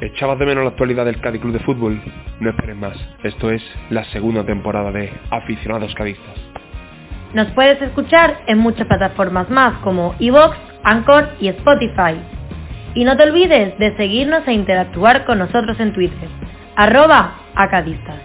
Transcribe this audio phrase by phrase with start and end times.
[0.00, 2.00] ¿Echabas de menos la actualidad del Cádiz Club de Fútbol?
[2.38, 2.96] No esperes más.
[3.24, 6.36] Esto es la segunda temporada de Aficionados Cadistas.
[7.34, 12.16] Nos puedes escuchar en muchas plataformas más como Evox, Anchor y Spotify.
[12.94, 16.28] Y no te olvides de seguirnos e interactuar con nosotros en Twitter.
[16.76, 18.20] Arroba Acadistas.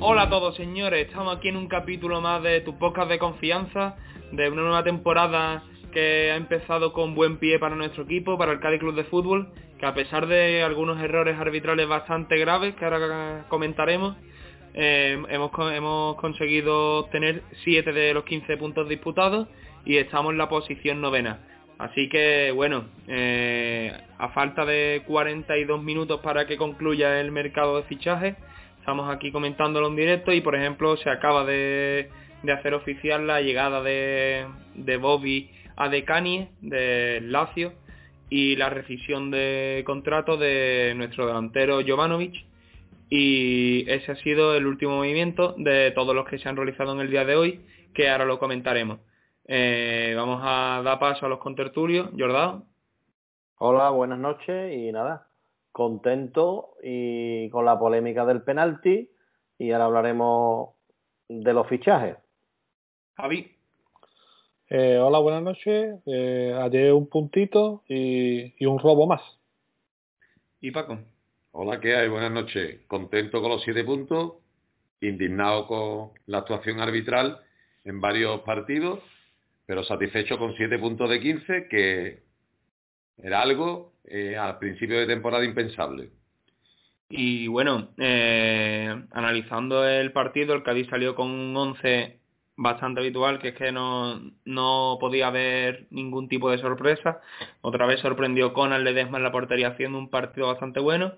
[0.00, 3.94] Hola a todos señores, estamos aquí en un capítulo más de tu podcast de confianza,
[4.32, 8.60] de una nueva temporada que ha empezado con buen pie para nuestro equipo, para el
[8.60, 9.48] Cádiz Club de Fútbol,
[9.78, 14.16] que a pesar de algunos errores arbitrales bastante graves, que ahora comentaremos,
[14.74, 19.48] eh, hemos, hemos conseguido obtener 7 de los 15 puntos disputados
[19.84, 21.40] y estamos en la posición novena.
[21.78, 27.84] Así que bueno, eh, a falta de 42 minutos para que concluya el mercado de
[27.84, 28.36] fichajes,
[28.78, 32.10] estamos aquí comentándolo en directo y por ejemplo se acaba de,
[32.52, 37.72] hacer oficial la llegada de, de Bobby a Decani de Lazio
[38.28, 42.34] y la rescisión de contrato de nuestro delantero Jovanovic
[43.08, 47.00] y ese ha sido el último movimiento de todos los que se han realizado en
[47.00, 47.64] el día de hoy
[47.94, 49.00] que ahora lo comentaremos.
[49.46, 52.10] Eh, vamos a dar paso a los contertulios.
[52.16, 52.62] Jordao.
[53.56, 55.28] Hola, buenas noches y nada,
[55.72, 59.10] contento y con la polémica del penalti
[59.58, 60.74] y ahora hablaremos
[61.26, 62.18] de los fichajes.
[63.16, 63.59] Javi.
[64.72, 65.96] Eh, hola, buenas noches.
[66.06, 69.20] Eh, ayer un puntito y, un robo más.
[70.60, 70.96] ¿Y Paco?
[71.50, 72.08] Hola, ¿qué hay?
[72.08, 72.82] Buenas noches.
[72.86, 74.34] Contento con los siete puntos,
[75.00, 77.40] indignado con la actuación arbitral
[77.84, 79.00] en varios partidos,
[79.66, 82.22] pero satisfecho con siete puntos de 15, que
[83.18, 86.10] era algo eh, al principio de temporada impensable.
[87.08, 87.88] Y bueno,
[89.10, 92.20] analizando el partido, el Cádiz salió con un 11
[92.60, 97.22] bastante habitual, que es que no, no podía haber ningún tipo de sorpresa.
[97.62, 101.14] Otra vez sorprendió Conan Ledesma en la portería haciendo un partido bastante bueno.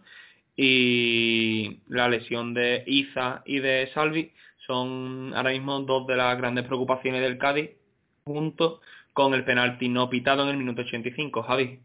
[0.55, 4.33] Y la lesión de Iza y de Salvi
[4.67, 7.71] son ahora mismo dos de las grandes preocupaciones del Cádiz,
[8.25, 8.81] junto
[9.13, 11.43] con el penalti no pitado en el minuto 85.
[11.43, 11.81] Javi.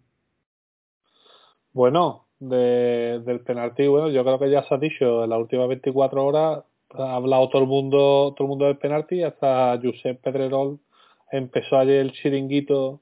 [1.74, 6.24] Bueno, del penalti, bueno, yo creo que ya se ha dicho en las últimas 24
[6.24, 10.80] horas ha hablado todo el mundo, todo el mundo del penalti, hasta Josep Pedrerol
[11.32, 13.02] empezó ayer el chiringuito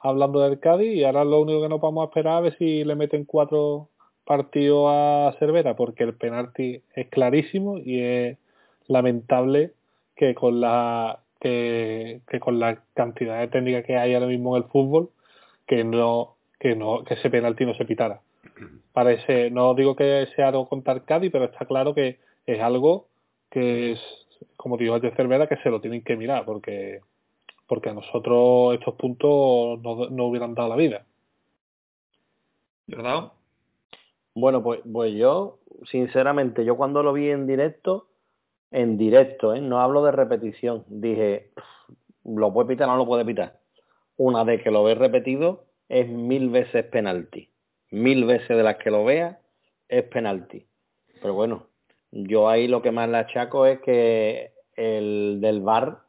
[0.00, 2.84] hablando del Cádiz y ahora lo único que nos vamos a esperar a ver si
[2.84, 3.88] le meten cuatro
[4.24, 8.38] partidos a Cervera, porque el penalti es clarísimo y es
[8.86, 9.72] lamentable
[10.16, 14.62] que con la que, que con la cantidad de técnica que hay ahora mismo en
[14.62, 15.10] el fútbol
[15.66, 18.20] que no que no que ese penalti no se pitara.
[18.92, 23.08] Parece, no digo que sea algo contra Cádiz, pero está claro que es algo
[23.54, 24.00] que es,
[24.56, 27.00] como digo, de Cervera, que se lo tienen que mirar, porque,
[27.68, 31.06] porque a nosotros estos puntos no, no hubieran dado la vida.
[32.88, 33.32] ¿Verdad?
[34.34, 35.60] Bueno, pues, pues yo,
[35.90, 38.08] sinceramente, yo cuando lo vi en directo,
[38.72, 39.60] en directo, ¿eh?
[39.60, 41.52] no hablo de repetición, dije,
[42.24, 43.60] ¿lo puede pitar o no lo puede pitar?
[44.16, 47.48] Una vez que lo ves repetido, es mil veces penalti.
[47.92, 49.38] Mil veces de las que lo veas,
[49.88, 50.66] es penalti.
[51.22, 51.68] Pero bueno,
[52.14, 56.02] yo ahí lo que más le achaco es que el del bar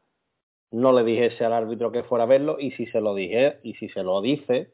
[0.69, 3.73] no le dijese al árbitro que fuera a verlo y si se lo dije y
[3.73, 4.71] si se lo dice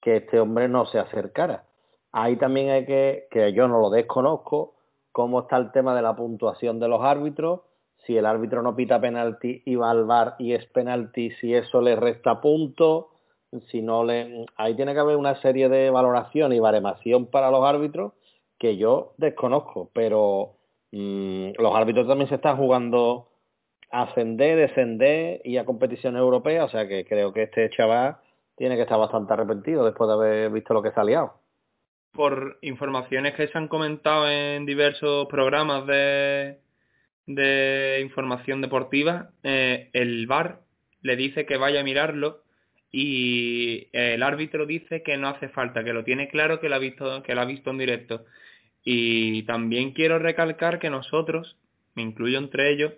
[0.00, 1.66] que este hombre no se acercara.
[2.10, 4.76] Ahí también hay que, que yo no lo desconozco,
[5.12, 7.60] cómo está el tema de la puntuación de los árbitros,
[8.06, 11.82] si el árbitro no pita penalti y va al bar y es penalti, si eso
[11.82, 13.06] le resta puntos,
[13.70, 14.46] si no le...
[14.56, 18.14] Ahí tiene que haber una serie de valoración y baremación para los árbitros
[18.58, 20.61] que yo desconozco, pero
[20.92, 23.28] los árbitros también se están jugando
[23.90, 28.16] a ascender, descender y a competición europea, o sea que creo que este chaval
[28.56, 31.34] tiene que estar bastante arrepentido después de haber visto lo que se ha liado.
[32.12, 36.58] Por informaciones que se han comentado en diversos programas de,
[38.02, 40.60] información deportiva, eh, el VAR
[41.00, 42.42] le dice que vaya a mirarlo
[42.90, 46.78] y el árbitro dice que no hace falta, que lo tiene claro que lo ha
[46.78, 48.26] visto, que lo ha visto en directo.
[48.84, 51.56] Y también quiero recalcar que nosotros,
[51.94, 52.92] me incluyo entre ellos,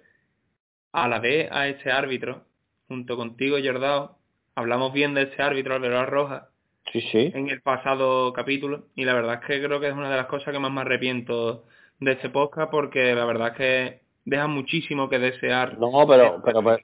[0.92, 2.44] a la vez a ese árbitro,
[2.88, 4.16] junto contigo, Jordao,
[4.54, 6.48] hablamos bien de ese árbitro, Alberto Roja,
[6.92, 7.32] sí, sí.
[7.34, 10.26] en el pasado capítulo, y la verdad es que creo que es una de las
[10.26, 11.64] cosas que más me arrepiento
[12.00, 15.78] de este podcast, porque la verdad es que deja muchísimo que desear.
[15.78, 16.78] No, pero, pero, pero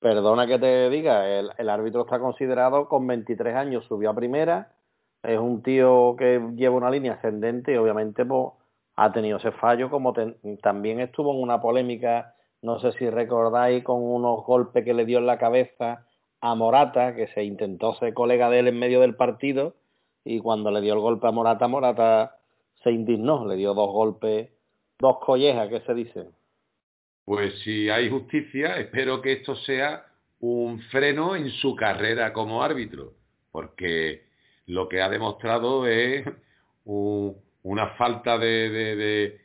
[0.00, 4.72] perdona que te diga, el, el árbitro está considerado con 23 años, subió a primera,
[5.22, 8.52] es un tío que lleva una línea ascendente y obviamente pues,
[8.96, 10.12] ha tenido ese fallo, como
[10.62, 15.18] también estuvo en una polémica, no sé si recordáis, con unos golpes que le dio
[15.18, 16.06] en la cabeza
[16.40, 19.74] a Morata, que se intentó ser colega de él en medio del partido,
[20.24, 22.36] y cuando le dio el golpe a Morata, Morata
[22.82, 24.50] se indignó, le dio dos golpes,
[24.98, 26.26] dos collejas, ¿qué se dice?
[27.24, 30.04] Pues si hay justicia, espero que esto sea
[30.40, 33.12] un freno en su carrera como árbitro,
[33.52, 34.29] porque
[34.70, 36.24] lo que ha demostrado es
[36.84, 39.40] una falta de,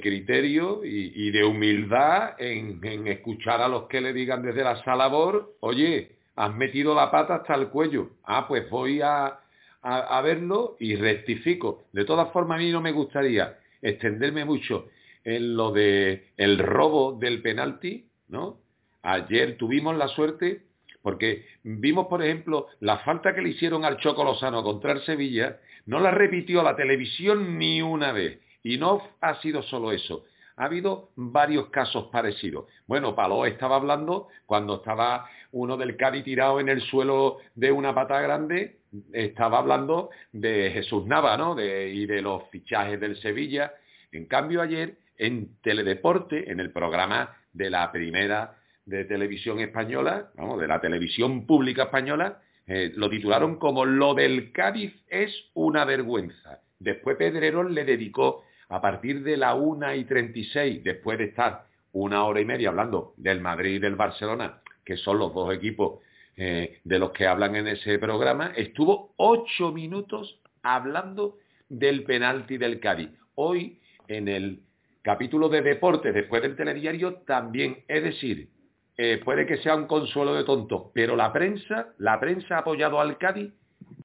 [0.00, 5.56] criterio y, de humildad en, escuchar a los que le digan desde la sala BOR,
[5.60, 8.10] oye, has metido la pata hasta el cuello.
[8.24, 9.40] Ah, pues voy a,
[9.82, 11.84] a, verlo y rectifico.
[11.92, 14.88] De todas formas, a mí no me gustaría extenderme mucho
[15.24, 18.58] en lo de el robo del penalti, ¿no?
[19.02, 20.62] Ayer tuvimos la suerte
[21.04, 25.58] porque vimos, por ejemplo, la falta que le hicieron al Choco Lozano contra el Sevilla,
[25.84, 28.40] no la repitió la televisión ni una vez.
[28.62, 30.24] Y no ha sido solo eso.
[30.56, 32.64] Ha habido varios casos parecidos.
[32.86, 37.94] Bueno, Paló estaba hablando cuando estaba uno del Cádiz tirado en el suelo de una
[37.94, 38.78] pata grande,
[39.12, 41.54] estaba hablando de Jesús Nava, ¿no?
[41.60, 43.74] y de los fichajes del Sevilla.
[44.10, 50.60] En cambio, ayer en Teledeporte, en el programa de la primera de televisión española, vamos,
[50.60, 56.60] de la televisión pública española, eh, lo titularon como Lo del Cádiz es una vergüenza.
[56.78, 62.24] Después Pedrerol le dedicó, a partir de la 1 y 36, después de estar una
[62.24, 66.00] hora y media hablando del Madrid y del Barcelona, que son los dos equipos
[66.36, 71.38] eh, de los que hablan en ese programa, estuvo ocho minutos hablando
[71.68, 73.10] del penalti del Cádiz.
[73.36, 73.78] Hoy,
[74.08, 74.62] en el
[75.02, 78.48] capítulo de deporte, después del telediario, también, es decir,
[78.96, 83.00] eh, puede que sea un consuelo de tonto, pero la prensa, la prensa ha apoyado
[83.00, 83.52] al Cádiz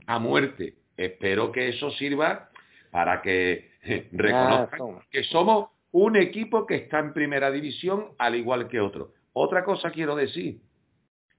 [0.08, 0.76] a muerte.
[0.98, 2.50] Espero que eso sirva
[2.92, 3.72] para que
[4.12, 9.14] reconozcan que somos un equipo que está en primera división al igual que otro.
[9.34, 10.60] Otra cosa quiero decir,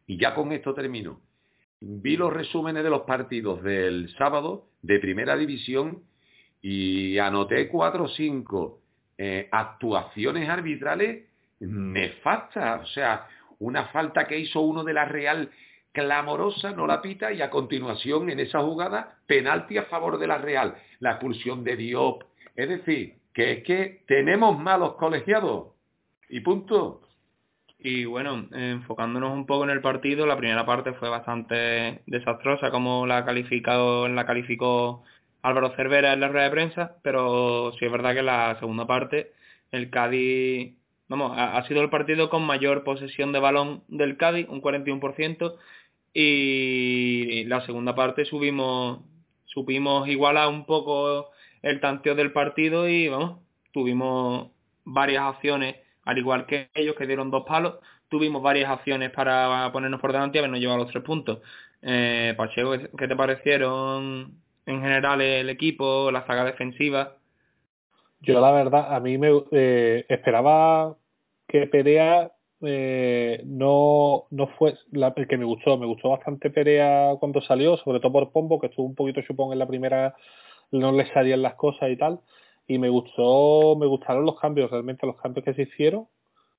[0.06, 1.20] y ya con esto termino.
[1.80, 6.02] Vi los resúmenes de los partidos del sábado de primera división
[6.60, 8.82] y anoté cuatro o cinco
[9.16, 11.26] eh, actuaciones arbitrales
[11.60, 12.82] nefastas.
[12.82, 13.26] O sea,
[13.60, 15.50] una falta que hizo uno de la Real
[15.92, 20.38] clamorosa, no la pita, y a continuación en esa jugada, penalti a favor de la
[20.38, 22.24] Real, la expulsión de Diop.
[22.56, 25.68] Es decir, que es que tenemos malos colegiados.
[26.28, 27.02] Y punto.
[27.78, 33.06] Y bueno, enfocándonos un poco en el partido, la primera parte fue bastante desastrosa, como
[33.06, 35.02] la calificado, la calificó
[35.42, 39.32] Álvaro Cervera en la rueda de prensa, pero sí es verdad que la segunda parte
[39.70, 40.74] el Cádiz,
[41.10, 45.56] vamos, ha, sido el partido con mayor posesión de balón del Cádiz, un 41%,
[46.14, 49.00] y la segunda parte subimos,
[49.44, 51.30] supimos igualar un poco
[51.62, 53.40] el tanteo del partido y vamos,
[53.72, 54.50] tuvimos
[54.84, 57.74] varias acciones al igual que ellos que dieron dos palos,
[58.08, 61.40] tuvimos varias acciones para ponernos por delante y habernos llevado los tres puntos.
[61.82, 64.32] Eh, Pacheco, ¿qué te parecieron
[64.66, 67.16] en general el equipo, la saga defensiva?
[68.20, 70.96] Yo la verdad, a mí me eh, esperaba
[71.50, 72.32] que Perea
[72.62, 77.76] eh, no, no fue la, el que me gustó, me gustó bastante Perea cuando salió,
[77.78, 80.14] sobre todo por Pombo, que estuvo un poquito chupón en la primera,
[80.70, 82.20] no le salían las cosas y tal,
[82.66, 86.06] y me gustó, me gustaron los cambios, realmente los cambios que se hicieron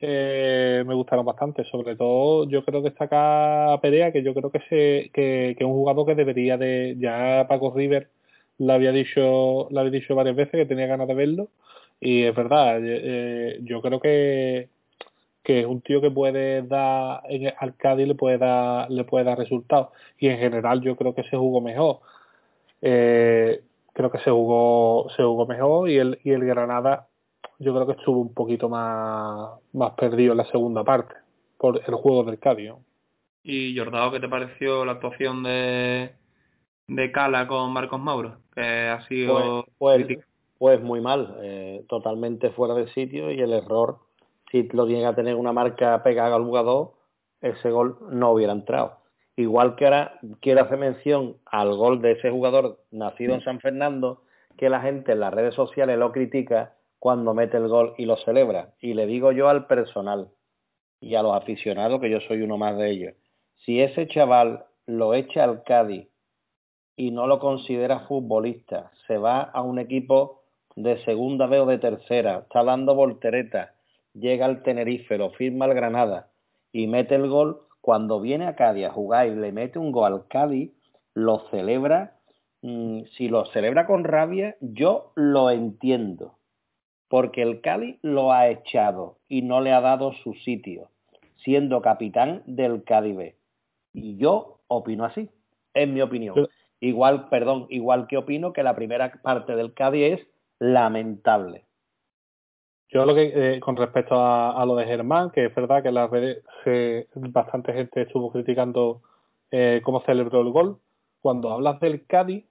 [0.04, 4.60] eh, me gustaron bastante, sobre todo yo creo que destaca Perea, que yo creo que
[4.62, 8.10] se, que, que es un jugador que debería de, ya Paco River
[8.57, 11.50] le había dicho, le había dicho varias veces que tenía ganas de verlo,
[12.00, 14.69] y es verdad, eh, yo creo que
[15.44, 17.24] que es un tío que puede dar
[17.60, 21.24] al Cádiz le puede dar le puede dar resultados y en general yo creo que
[21.24, 22.00] se jugó mejor
[22.81, 23.62] eh,
[23.94, 27.07] creo que se jugó, se jugó mejor y el, y el Granada
[27.60, 31.16] yo creo que estuvo un poquito más, más perdido en la segunda parte
[31.57, 32.74] por el juego del Cádiz.
[33.44, 36.12] ¿Y Jordao qué te pareció la actuación de,
[36.88, 38.38] de Cala con Marcos Mauro?
[38.54, 39.66] Que ha sido...
[39.78, 40.26] Pues, pues,
[40.57, 43.98] pues muy mal, eh, totalmente fuera de sitio y el error,
[44.52, 46.92] si lo tiene que tener una marca pegada al jugador,
[47.42, 48.98] ese gol no hubiera entrado.
[49.36, 54.24] Igual que ahora quiero hacer mención al gol de ese jugador nacido en San Fernando,
[54.58, 58.18] que la gente en las redes sociales lo critica cuando mete el gol y lo
[58.18, 58.74] celebra.
[58.80, 60.30] Y le digo yo al personal
[61.00, 63.14] y a los aficionados, que yo soy uno más de ellos,
[63.66, 66.08] si ese chaval lo echa al Cádiz
[66.96, 70.44] y no lo considera futbolista, se va a un equipo
[70.76, 73.74] de segunda vez o de tercera, está dando voltereta,
[74.13, 76.31] llega al Tenerife, lo firma al Granada
[76.71, 80.13] y mete el gol, cuando viene a Cádiz a jugar y le mete un gol
[80.13, 80.71] al Cádiz,
[81.13, 82.19] lo celebra,
[82.61, 86.37] mm, si lo celebra con rabia, yo lo entiendo,
[87.09, 90.89] porque el Cádiz lo ha echado y no le ha dado su sitio,
[91.37, 93.35] siendo capitán del Cádiz B.
[93.94, 95.30] Y yo opino así,
[95.73, 96.47] es mi opinión.
[96.80, 100.27] igual, perdón, igual que opino que la primera parte del Cádiz es
[100.59, 101.65] lamentable.
[102.92, 105.95] Yo lo que, eh, con respecto a, lo de Germán, que es verdad que en
[105.95, 106.44] las redes
[107.16, 109.02] bastante gente estuvo criticando
[109.50, 110.78] eh, cómo celebró el gol.
[111.21, 112.45] Cuando hablas del Cádiz,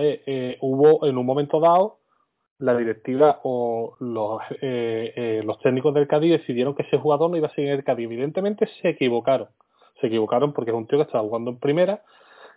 [0.00, 1.98] eh, hubo en un momento dado
[2.58, 4.40] la directiva o los,
[5.44, 8.06] los técnicos del Cádiz decidieron que ese jugador no iba a seguir el Cádiz.
[8.06, 9.48] Evidentemente se equivocaron.
[10.00, 12.02] Se equivocaron porque es un tío que estaba jugando en primera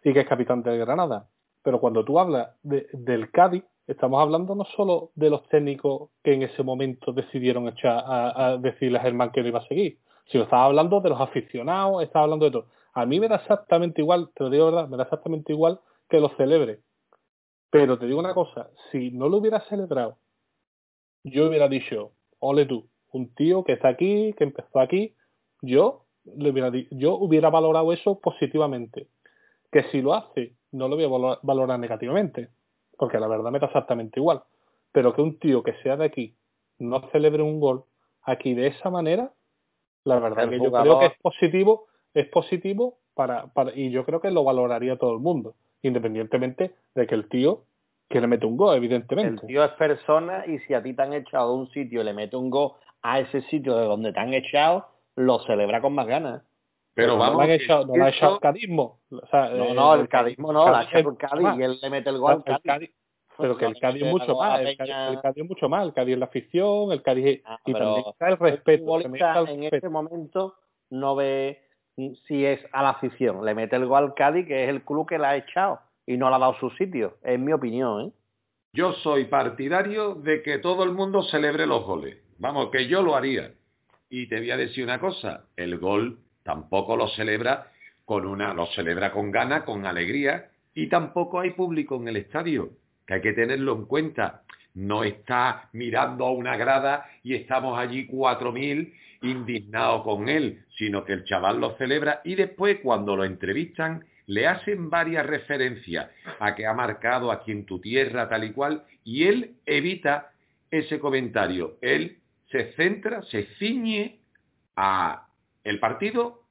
[0.03, 1.27] y que es capitán del Granada.
[1.67, 6.43] Pero cuando tú hablas del Cádiz, Estamos hablando no solo de los técnicos que en
[6.43, 10.65] ese momento decidieron echar a, decirle a Germán que no iba a seguir, sino estaba
[10.65, 12.65] hablando de los aficionados, estaba hablando de todo.
[12.93, 16.19] A mí me da exactamente igual, te lo digo verdad, me da exactamente igual que
[16.19, 16.81] lo celebre.
[17.69, 20.17] Pero te digo una cosa, si no lo hubiera celebrado,
[21.23, 25.15] yo hubiera dicho, ole tú, un tío que está aquí, que empezó aquí,
[25.61, 29.07] yo le hubiera, yo hubiera valorado eso positivamente.
[29.71, 32.49] Que si lo hace, no lo voy a valorar negativamente
[32.97, 34.41] porque la verdad me da exactamente igual.
[34.91, 36.35] Pero que un tío que sea de aquí
[36.79, 37.83] no celebre un gol
[38.23, 39.31] aquí de esa manera,
[40.03, 44.21] la verdad que yo creo que es positivo, es positivo para, para, y yo creo
[44.21, 47.63] que lo valoraría todo el mundo, independientemente de que el tío
[48.09, 49.41] que le mete un gol, evidentemente.
[49.41, 52.03] El tío es persona y si a ti te han echado de un sitio y
[52.05, 52.71] le mete un gol
[53.01, 56.43] a ese sitio de donde te han echado, lo celebra con más ganas.
[56.97, 59.01] Pero, vamos, no le han echado, no le ha echado el cadismo.
[59.11, 62.09] no, eh, no, el cadismo no, la ha echado el Cádiz y él le mete
[62.09, 62.89] el gol al Cádiz.
[63.37, 66.19] Pero que el Cádiz es mucho más, el Cádiz, es mucho más, el Cádiz es
[66.19, 68.99] la afición, el Cádiz ah, y también está el respeto.
[69.47, 70.55] en este momento
[70.89, 71.61] no ve
[72.27, 75.07] si es a la afición, le mete el gol al Cádiz, que es el club
[75.07, 78.07] que la ha echado y no le ha dado su sitio, es mi opinión.
[78.07, 78.11] ¿eh?
[78.73, 82.17] Yo soy partidario de que todo el mundo celebre los goles.
[82.39, 83.53] Vamos, que yo lo haría.
[84.09, 87.73] Y te voy a decir una cosa, el gol tampoco lo celebra
[88.05, 92.69] con una, lo celebra con ganas, con alegría, y tampoco hay público en el estadio,
[93.05, 94.43] que hay que tenerlo en cuenta.
[94.73, 101.03] No está mirando a una grada y estamos allí cuatro mil indignados con él, sino
[101.03, 106.55] que el chaval lo celebra y después cuando lo entrevistan le hacen varias referencias a
[106.55, 110.31] que ha marcado aquí en tu tierra tal y cual y él evita
[110.71, 111.77] ese comentario.
[111.81, 112.19] Él
[112.51, 114.19] se centra, se ciñe
[114.77, 115.26] a
[115.67, 116.43] el partido,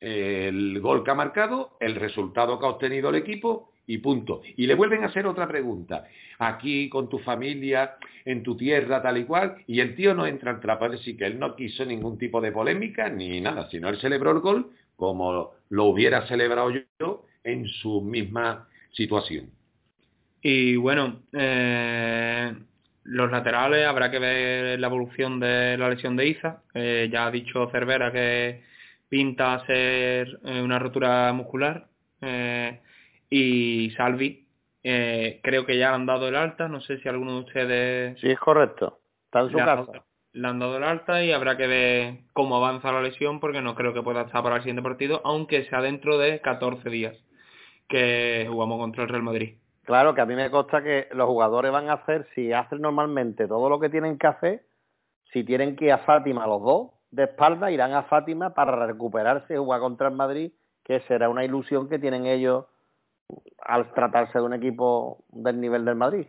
[0.00, 4.42] el gol que ha marcado, el resultado que ha obtenido el equipo y punto.
[4.56, 6.06] Y le vuelven a hacer otra pregunta.
[6.38, 10.50] Aquí, con tu familia, en tu tierra, tal y cual, y el tío no entra
[10.50, 13.88] en trapo, es decir, que él no quiso ningún tipo de polémica ni nada, sino
[13.88, 19.50] él celebró el gol como lo hubiera celebrado yo en su misma situación.
[20.42, 22.54] Y bueno, eh,
[23.04, 26.62] los laterales habrá que ver la evolución de la lesión de Iza.
[26.72, 28.64] Eh, ya ha dicho Cervera que
[29.08, 31.86] pinta ser eh, una rotura muscular.
[32.20, 32.80] Eh,
[33.28, 34.46] y Salvi,
[34.82, 36.68] creo que ya han dado el alta.
[36.68, 38.20] No sé si alguno de ustedes.
[38.20, 39.00] Sí, es correcto.
[39.26, 40.04] Está en su casa.
[40.32, 43.74] Le han dado el alta y habrá que ver cómo avanza la lesión porque no
[43.74, 47.16] creo que pueda estar para el siguiente partido, aunque sea dentro de 14 días
[47.88, 49.54] que jugamos contra el Real Madrid.
[49.84, 53.46] Claro, que a mí me consta que los jugadores van a hacer, si hacen normalmente
[53.46, 54.66] todo lo que tienen que hacer,
[55.32, 59.54] si tienen que ir a Fátima los dos, de espalda, irán a Fátima para recuperarse
[59.54, 62.64] y jugar contra el Madrid, que será una ilusión que tienen ellos
[63.62, 66.26] al tratarse de un equipo del nivel del Madrid,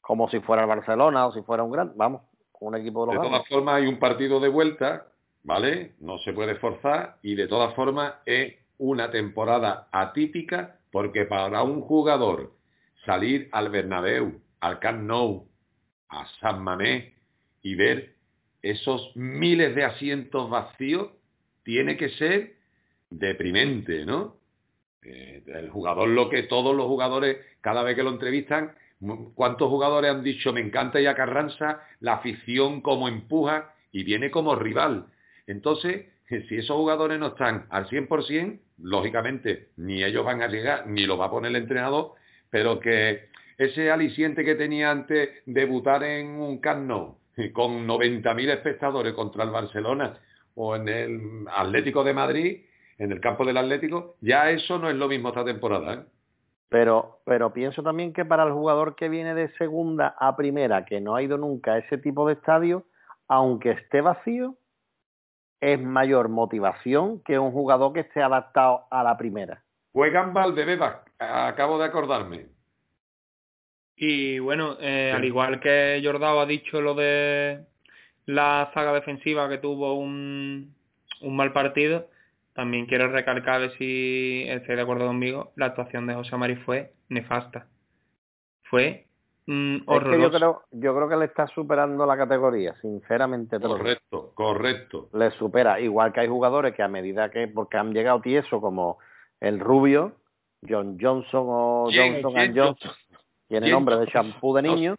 [0.00, 2.22] como si fuera el Barcelona o si fuera un gran, vamos,
[2.60, 5.06] un equipo de De todas formas hay un partido de vuelta,
[5.42, 5.94] ¿vale?
[6.00, 11.80] No se puede forzar y de todas formas es una temporada atípica porque para un
[11.80, 12.52] jugador
[13.04, 15.48] salir al Bernabéu, al Camp Nou,
[16.08, 17.12] a San Mamés
[17.62, 18.14] y ver
[18.62, 21.10] esos miles de asientos vacíos,
[21.64, 22.54] tiene que ser
[23.10, 24.36] deprimente, ¿no?
[25.02, 28.72] Eh, el jugador, lo que todos los jugadores, cada vez que lo entrevistan,
[29.34, 34.54] ¿cuántos jugadores han dicho, me encanta ya Carranza, la afición como empuja y viene como
[34.54, 35.06] rival?
[35.46, 41.04] Entonces, si esos jugadores no están al 100%, lógicamente ni ellos van a llegar, ni
[41.04, 42.14] lo va a poner el entrenador,
[42.52, 46.90] pero que ese aliciente que tenía antes debutar en un Camp
[47.54, 50.18] con 90.000 espectadores contra el Barcelona
[50.54, 52.66] o en el Atlético de Madrid,
[52.98, 55.94] en el campo del Atlético, ya eso no es lo mismo esta temporada.
[55.94, 56.04] ¿eh?
[56.68, 61.00] Pero, pero pienso también que para el jugador que viene de segunda a primera, que
[61.00, 62.84] no ha ido nunca a ese tipo de estadio,
[63.28, 64.56] aunque esté vacío,
[65.62, 69.62] es mayor motivación que un jugador que esté adaptado a la primera.
[69.94, 72.46] Juegan Valdebebas, acabo de acordarme.
[73.96, 77.64] Y bueno, eh, al igual que Jordao ha dicho lo de
[78.26, 80.74] la zaga defensiva que tuvo un,
[81.20, 82.08] un mal partido,
[82.54, 87.66] también quiero recalcar, si estoy de acuerdo conmigo, la actuación de José Mari fue nefasta.
[88.64, 89.06] Fue
[89.46, 90.22] mm, horrorosa.
[90.22, 93.58] yo, creo, yo creo que le está superando la categoría, sinceramente.
[93.58, 95.08] Correcto, correcto.
[95.14, 95.80] Le supera.
[95.80, 98.98] Igual que hay jugadores que a medida que, porque han llegado tieso como
[99.40, 100.16] el Rubio,
[100.68, 102.92] John Johnson o Johnson Johnson,
[103.48, 104.96] tiene nombre de champú de niño.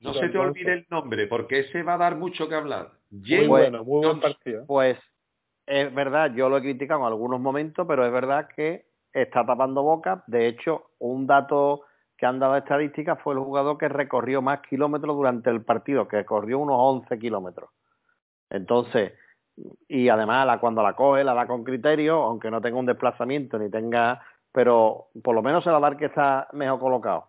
[0.00, 2.90] No, se te olvide el nombre, porque ese va a dar mucho que hablar.
[3.10, 4.64] Muy bueno, muy buen partido.
[4.66, 4.98] Pues
[5.66, 9.82] es verdad, yo lo he criticado en algunos momentos, pero es verdad que está tapando
[9.82, 10.24] boca.
[10.26, 11.82] De hecho, un dato
[12.16, 16.24] que han dado estadísticas fue el jugador que recorrió más kilómetros durante el partido, que
[16.24, 17.70] corrió unos 11 kilómetros.
[18.50, 19.12] Entonces,
[19.88, 23.58] y además la, cuando la coge la da con criterio, aunque no tenga un desplazamiento
[23.58, 27.26] ni tenga, pero por lo menos se va a dar que está mejor colocado.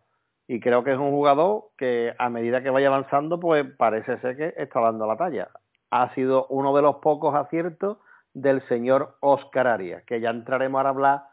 [0.48, 4.36] Y creo que es un jugador que a medida que vaya avanzando, pues parece ser
[4.36, 5.50] que está dando la talla.
[5.90, 7.98] Ha sido uno de los pocos aciertos
[8.34, 11.24] del señor Oscar Arias, que ya entraremos a hablar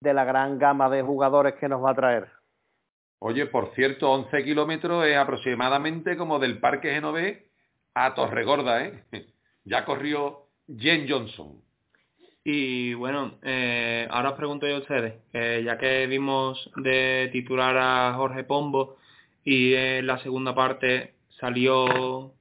[0.00, 2.28] de la gran gama de jugadores que nos va a traer.
[3.20, 7.50] Oye, por cierto, 11 kilómetros es aproximadamente como del Parque Genové
[7.94, 9.04] a Torregorda, ¿eh?
[9.64, 11.60] Ya corrió Jen Johnson.
[12.50, 18.14] Y bueno, eh, ahora os pregunto yo a ustedes, ya que vimos de titular a
[18.14, 18.96] Jorge Pombo
[19.44, 22.32] y en la segunda parte salió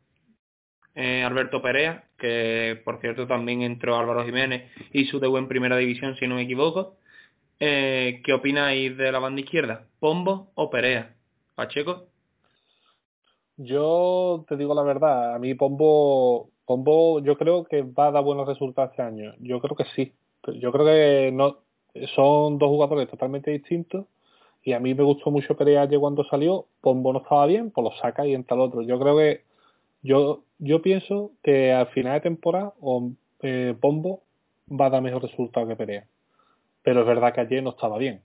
[0.95, 5.75] eh, Alberto Perea, que por cierto también entró Álvaro Jiménez y su debut en primera
[5.75, 6.95] división, si no me equivoco.
[7.59, 9.87] Eh, ¿Qué opináis de la banda izquierda?
[9.99, 11.17] ¿Pombo o Perea?
[11.53, 12.07] ¿Pacheco?
[13.57, 18.23] Yo te digo la verdad, a mí Pombo, Pombo yo creo que va a dar
[18.23, 19.33] buenos resultados este año.
[19.39, 20.13] Yo creo que sí.
[20.59, 21.59] Yo creo que no
[22.13, 24.05] son dos jugadores totalmente distintos
[24.63, 26.65] y a mí me gustó mucho Perea cuando salió.
[26.81, 28.81] Pombo no estaba bien, pues lo saca y entra el otro.
[28.81, 29.43] Yo creo que
[30.03, 32.73] yo, yo pienso que al final de temporada
[33.41, 34.23] eh, Pombo
[34.69, 36.05] va a dar mejor resultado que Perea.
[36.83, 38.21] Pero es verdad que ayer no estaba bien.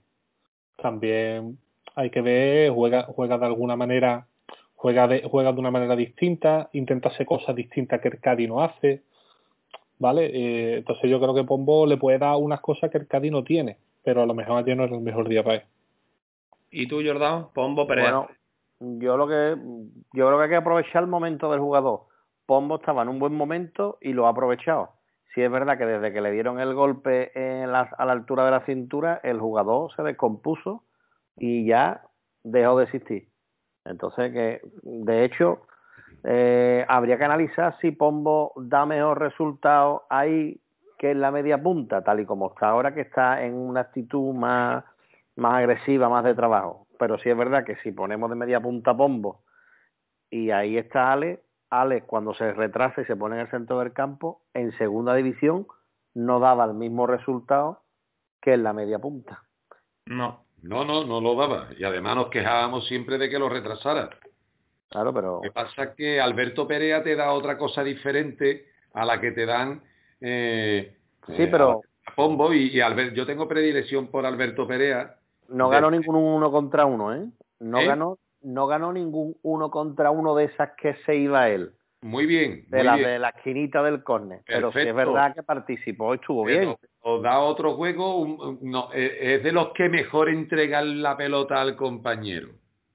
[0.75, 1.57] También
[1.95, 4.27] hay que ver, juega, juega de alguna manera,
[4.83, 8.61] juega de, juega de una manera distinta, intenta hacer cosas distintas que el Cádiz no
[8.61, 9.03] hace.
[9.97, 10.25] ¿Vale?
[10.25, 13.45] Eh, entonces yo creo que Pombo le puede dar unas cosas que el Cádiz no
[13.45, 15.61] tiene, pero a lo mejor ayer no es el mejor día para él.
[16.69, 17.47] ¿Y tú, Jordán?
[17.53, 18.27] Pombo, Perea
[18.81, 19.55] yo lo que
[20.11, 22.01] yo creo que hay que aprovechar el momento del jugador.
[22.45, 24.89] Pombo estaba en un buen momento y lo ha aprovechado.
[25.33, 28.43] Si es verdad que desde que le dieron el golpe en la, a la altura
[28.43, 30.83] de la cintura, el jugador se descompuso
[31.37, 32.01] y ya
[32.43, 33.32] dejó de existir.
[33.85, 35.67] Entonces, que de hecho,
[36.23, 40.59] eh, habría que analizar si Pombo da mejor resultado ahí
[40.97, 44.33] que en la media punta, tal y como está ahora, que está en una actitud
[44.33, 44.85] más,
[45.35, 48.95] más agresiva, más de trabajo pero sí es verdad que si ponemos de media punta
[48.95, 49.43] Pombo
[50.29, 53.91] y ahí está Ale, Ale cuando se retrasa y se pone en el centro del
[53.91, 55.67] campo, en segunda división
[56.13, 57.83] no daba el mismo resultado
[58.41, 59.43] que en la media punta.
[60.05, 60.42] No.
[60.63, 61.67] No, no, no lo daba.
[61.77, 64.09] Y además nos quejábamos siempre de que lo retrasara.
[64.89, 65.35] Claro, pero...
[65.35, 69.45] Lo que pasa que Alberto Perea te da otra cosa diferente a la que te
[69.45, 69.81] dan...
[70.19, 70.95] Eh,
[71.27, 71.81] sí, pero...
[72.15, 75.17] Pombo y, y yo tengo predilección por Alberto Perea
[75.49, 77.25] no ganó ningún uno contra uno, ¿eh?
[77.59, 77.87] No ¿Eh?
[77.87, 81.71] ganó no ganó ningún uno contra uno de esas que se iba él.
[82.01, 82.65] Muy bien.
[82.67, 84.41] De la de la esquinita del córner.
[84.45, 86.75] Pero sí es verdad que participó, estuvo bien.
[87.05, 91.75] O da otro juego, no, e, es de los que mejor entregan la pelota al
[91.75, 92.49] compañero.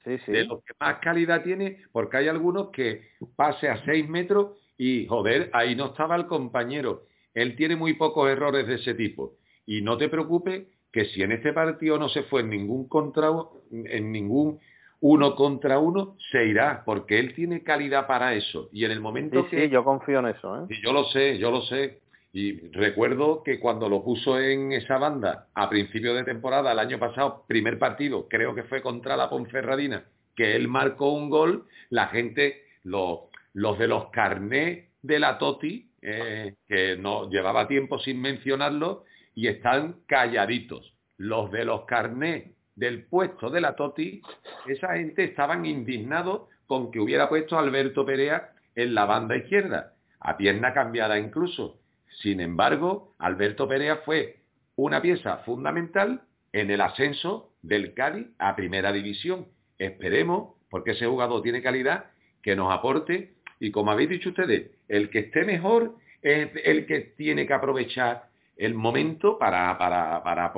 [0.05, 0.33] Sí, sí.
[0.33, 3.03] De los que más calidad tiene, porque hay algunos que
[3.37, 7.03] pase a seis metros y, joder, ahí no estaba el compañero.
[7.35, 9.35] Él tiene muy pocos errores de ese tipo.
[9.66, 13.29] Y no te preocupes que si en este partido no se fue en ningún contra
[13.71, 14.59] en ningún
[15.01, 18.68] uno contra uno, se irá, porque él tiene calidad para eso.
[18.73, 19.64] Y en el momento sí, que...
[19.64, 20.57] Sí, yo confío en eso.
[20.57, 20.66] ¿eh?
[20.71, 22.01] Y yo lo sé, yo lo sé.
[22.33, 26.99] Y recuerdo que cuando lo puso en esa banda a principio de temporada, el año
[26.99, 30.05] pasado, primer partido, creo que fue contra la Ponferradina,
[30.37, 33.21] que él marcó un gol, la gente, los,
[33.55, 39.49] los de los carnés de la Toti, eh, que no llevaba tiempo sin mencionarlo, y
[39.49, 40.95] están calladitos.
[41.17, 44.21] Los de los carnés del puesto de la Toti,
[44.67, 49.95] esa gente estaban indignados con que hubiera puesto a Alberto Perea en la banda izquierda,
[50.21, 51.81] a pierna cambiada incluso.
[52.23, 54.41] Sin embargo, Alberto Perea fue
[54.77, 59.47] una pieza fundamental en el ascenso del Cádiz a primera división.
[59.79, 62.07] Esperemos, porque ese jugador tiene calidad,
[62.43, 67.01] que nos aporte y como habéis dicho ustedes, el que esté mejor es el que
[67.17, 70.53] tiene que aprovechar el momento para, para, para,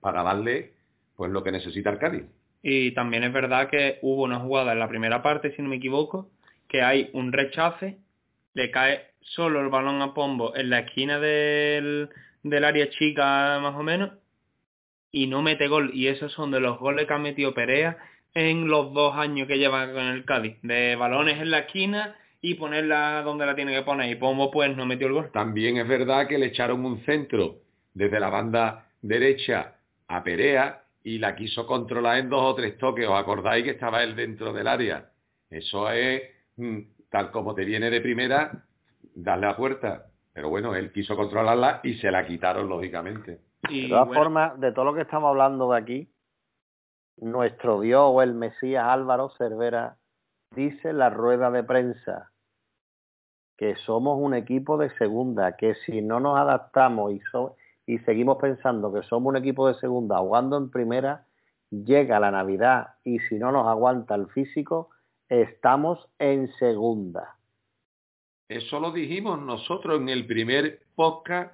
[0.00, 0.72] para darle
[1.16, 2.24] pues lo que necesita el Cádiz.
[2.62, 5.76] Y también es verdad que hubo una jugada en la primera parte, si no me
[5.76, 6.30] equivoco,
[6.68, 7.98] que hay un rechace,
[8.54, 12.08] le cae solo el balón a Pombo en la esquina del,
[12.42, 14.10] del área chica más o menos
[15.12, 15.90] y no mete gol.
[15.94, 17.96] Y esos son de los goles que ha metido Perea
[18.34, 20.56] en los dos años que lleva con el Cádiz.
[20.62, 24.10] De balones en la esquina y ponerla donde la tiene que poner.
[24.10, 25.30] Y Pomo pues no metió el gol.
[25.32, 27.56] También es verdad que le echaron un centro
[27.94, 29.74] desde la banda derecha
[30.08, 33.06] a Perea y la quiso controlar en dos o tres toques.
[33.08, 35.08] ¿Os acordáis que estaba él dentro del área?
[35.48, 36.22] Eso es,
[36.56, 38.65] mm, tal como te viene de primera,
[39.16, 40.06] darle la puerta.
[40.32, 43.40] Pero bueno, él quiso controlarla y se la quitaron, lógicamente.
[43.68, 46.10] de todas formas, de todo lo que estamos hablando de aquí,
[47.16, 49.96] nuestro Dios o el Mesías Álvaro Cervera
[50.54, 52.30] dice en la rueda de prensa
[53.56, 57.22] que somos un equipo de segunda, que si no nos adaptamos y,
[57.86, 61.24] y seguimos pensando que somos un equipo de segunda jugando en primera,
[61.70, 64.90] llega la Navidad y si no nos aguanta el físico,
[65.30, 67.35] estamos en segunda.
[68.48, 71.52] Eso lo dijimos nosotros en el primer podcast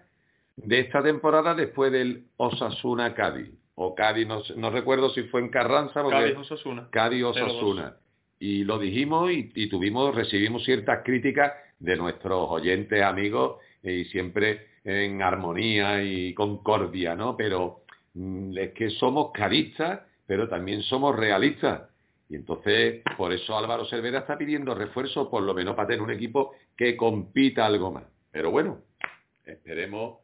[0.56, 3.50] de esta temporada después del Osasuna Cádiz.
[3.74, 6.02] O Cádiz, no, recuerdo si fue en Carranza.
[6.08, 6.88] Cádiz Osasuna.
[6.90, 7.96] Cádiz Osasuna.
[8.38, 15.22] Y lo dijimos y, tuvimos, recibimos ciertas críticas de nuestros oyentes, amigos, y siempre en
[15.22, 17.36] armonía y concordia, ¿no?
[17.36, 21.82] Pero mm, es que somos caristas, pero también somos realistas.
[22.32, 26.10] Y entonces, por eso Álvaro Cervera está pidiendo refuerzo, por lo menos para tener un
[26.10, 28.04] equipo que compita algo más.
[28.30, 28.78] Pero bueno,
[29.44, 30.20] esperemos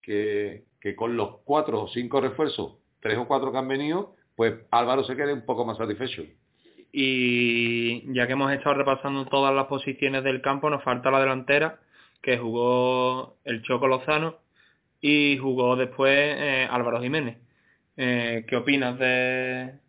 [0.00, 5.02] que, con los cuatro o cinco refuerzos, tres o cuatro que han venido, pues Álvaro
[5.02, 6.22] se quede un poco más satisfecho.
[6.92, 11.80] Y ya que hemos estado repasando todas las posiciones del campo, nos falta la delantera,
[12.22, 14.36] que jugó el Choco Lozano
[15.00, 17.36] y jugó después eh, Álvaro Jiménez.
[17.96, 19.87] Eh, ¿Qué opinas de,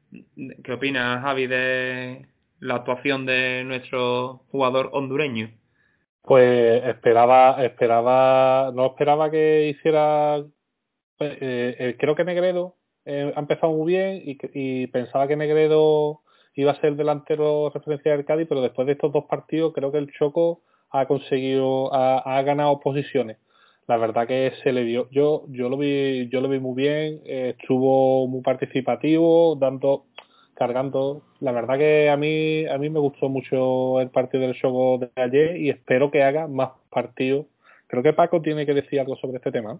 [0.63, 2.25] ¿Qué opinas, Javi, de
[2.59, 5.51] la actuación de nuestro jugador hondureño?
[6.23, 10.43] Pues esperaba, esperaba, no esperaba que hiciera,
[11.17, 16.21] pues, eh, eh, creo que Negredo eh, ha empezado muy bien y, pensaba que Negredo
[16.55, 19.97] iba a ser delantero referencia del Cádiz, pero después de estos dos partidos creo que
[19.99, 23.37] el Choco ha conseguido, ha, ganado posiciones.
[23.89, 27.21] La verdad que se le dio, yo, yo lo vi, yo lo vi muy bien,
[27.25, 30.05] estuvo muy participativo, dando,
[30.53, 31.23] cargando.
[31.39, 35.09] La verdad que a mí a mí me gustó mucho el partido del show de
[35.15, 37.47] ayer y espero que haga más partidos.
[37.87, 39.79] Creo que Paco tiene que decir algo sobre este tema.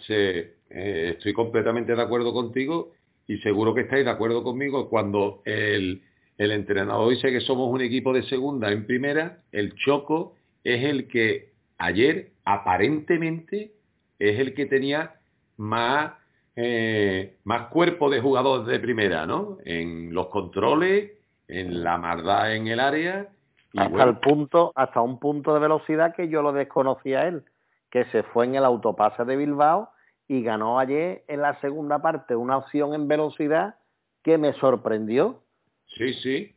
[0.00, 2.92] Sí, eh, estoy completamente de acuerdo contigo
[3.28, 6.00] y seguro que estáis de acuerdo conmigo cuando el,
[6.38, 11.06] el entrenador dice que somos un equipo de segunda en primera, el Choco es el
[11.06, 13.72] que ayer aparentemente
[14.18, 15.14] es el que tenía
[15.56, 16.12] más
[16.54, 19.56] eh, más cuerpo de jugadores de primera, ¿no?
[19.64, 21.12] En los controles,
[21.48, 23.28] en la maldad en el área.
[23.74, 27.44] hasta el punto, hasta un punto de velocidad que yo lo desconocía él,
[27.90, 29.90] que se fue en el autopase de Bilbao
[30.28, 33.76] y ganó ayer en la segunda parte una opción en velocidad
[34.22, 35.42] que me sorprendió.
[35.86, 36.54] Sí, sí.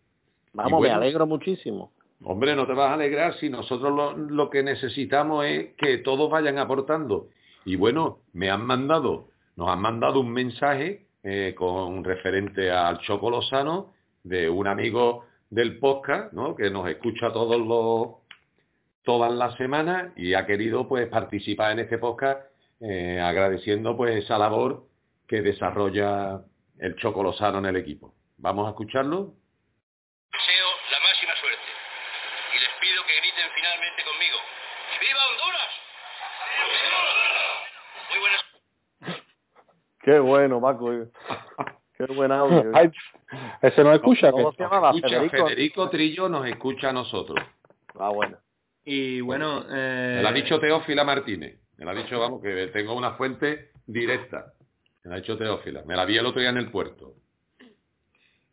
[0.53, 1.91] Vamos, me alegro muchísimo.
[2.23, 6.57] Hombre, no te vas a alegrar si nosotros lo, que necesitamos es que todos vayan
[6.57, 7.27] aportando.
[7.65, 13.29] Y bueno, me han mandado nos han mandado un mensaje eh, con referente al Choco
[13.29, 16.55] Lozano de un amigo del podcast, ¿no?
[16.55, 18.25] que nos escucha todos los
[19.03, 22.41] todas las semanas y ha querido pues participar en este podcast
[22.81, 24.87] eh, agradeciendo pues esa labor
[25.27, 26.41] que desarrolla
[26.79, 28.13] el Choco Lozano en el equipo.
[28.37, 29.35] Vamos a escucharlo.
[30.33, 31.71] Deseo la máxima suerte
[32.51, 34.37] y les pido que griten finalmente conmigo.
[34.99, 35.71] ¡Viva Honduras!
[38.09, 38.45] Muy buenas
[40.05, 40.91] Qué bueno, Paco.
[41.97, 42.71] Qué buen audio.
[43.63, 44.31] ese nos escucha.
[44.31, 44.93] ¿Cómo se llamaba?
[44.93, 45.89] Federico.
[45.89, 47.43] Trillo nos escucha a nosotros.
[47.97, 48.37] Ah, bueno.
[48.83, 49.65] Y bueno...
[49.67, 50.13] Eh...
[50.17, 51.59] Me lo ha dicho Teófila Martínez.
[51.77, 54.53] Me lo ha dicho, vamos, que tengo una fuente directa.
[55.03, 55.81] Me lo ha dicho Teófila.
[55.87, 57.15] Me la vi el otro día en el puerto.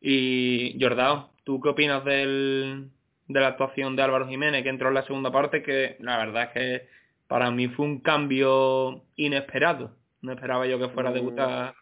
[0.01, 2.89] Y, Jordao, ¿tú qué opinas del,
[3.29, 5.63] de la actuación de Álvaro Jiménez que entró en la segunda parte?
[5.63, 6.89] Que la verdad es que
[7.27, 10.01] para mí fue un cambio inesperado.
[10.23, 11.75] No esperaba yo que fuera a debutar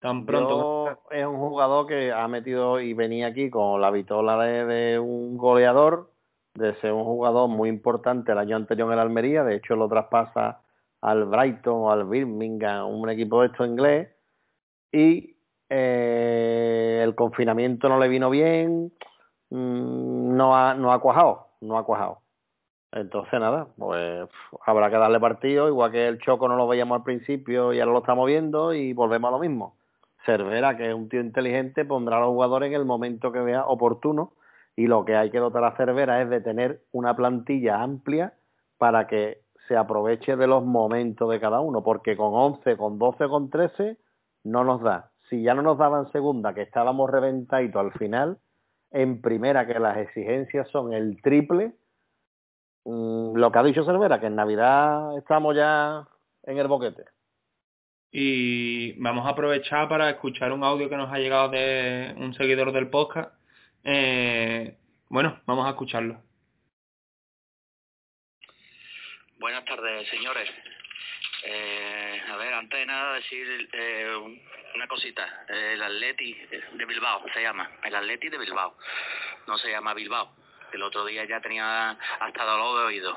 [0.00, 0.98] tan pronto.
[1.10, 6.10] es un jugador que ha metido y venía aquí con la vitola de, un goleador,
[6.54, 9.88] de ser un jugador muy importante el año anterior en el Almería, de hecho lo
[9.88, 10.62] traspasa
[11.00, 14.08] al Brighton o al Birmingham, un equipo de esto inglés,
[14.90, 15.36] y
[15.68, 18.92] eh, el confinamiento no le vino bien,
[19.50, 22.22] mm, no ha, no ha cuajado, no ha cuajado.
[22.92, 24.28] Entonces nada, pues
[24.64, 27.92] habrá que darle partido, igual que el Choco no lo veíamos al principio y ahora
[27.92, 29.76] lo estamos viendo y volvemos a lo mismo.
[30.24, 33.66] Cervera, que es un tío inteligente, pondrá a los jugadores en el momento que vea
[33.66, 34.32] oportuno
[34.74, 38.34] y lo que hay que dotar a Cervera es de tener una plantilla amplia
[38.78, 43.28] para que se aproveche de los momentos de cada uno, porque con 11, con 12,
[43.28, 43.98] con 13
[44.44, 45.10] no nos da.
[45.28, 48.38] Si ya no nos daba en segunda, que estábamos reventaditos al final,
[48.90, 51.74] en primera, que las exigencias son el triple,
[52.88, 56.06] lo que ha dicho Cervera, que en Navidad estamos ya
[56.44, 57.04] en el boquete.
[58.10, 62.72] Y vamos a aprovechar para escuchar un audio que nos ha llegado de un seguidor
[62.72, 63.34] del podcast.
[63.84, 66.22] Eh, bueno, vamos a escucharlo.
[69.38, 70.48] Buenas tardes, señores.
[71.44, 74.40] Eh, a ver, antes de nada decir eh,
[74.74, 75.44] una cosita.
[75.48, 76.34] El Atleti
[76.72, 77.70] de Bilbao se llama.
[77.84, 78.76] El Atleti de Bilbao.
[79.46, 80.34] No se llama Bilbao.
[80.72, 83.16] El otro día ya tenía hasta dolor de oído.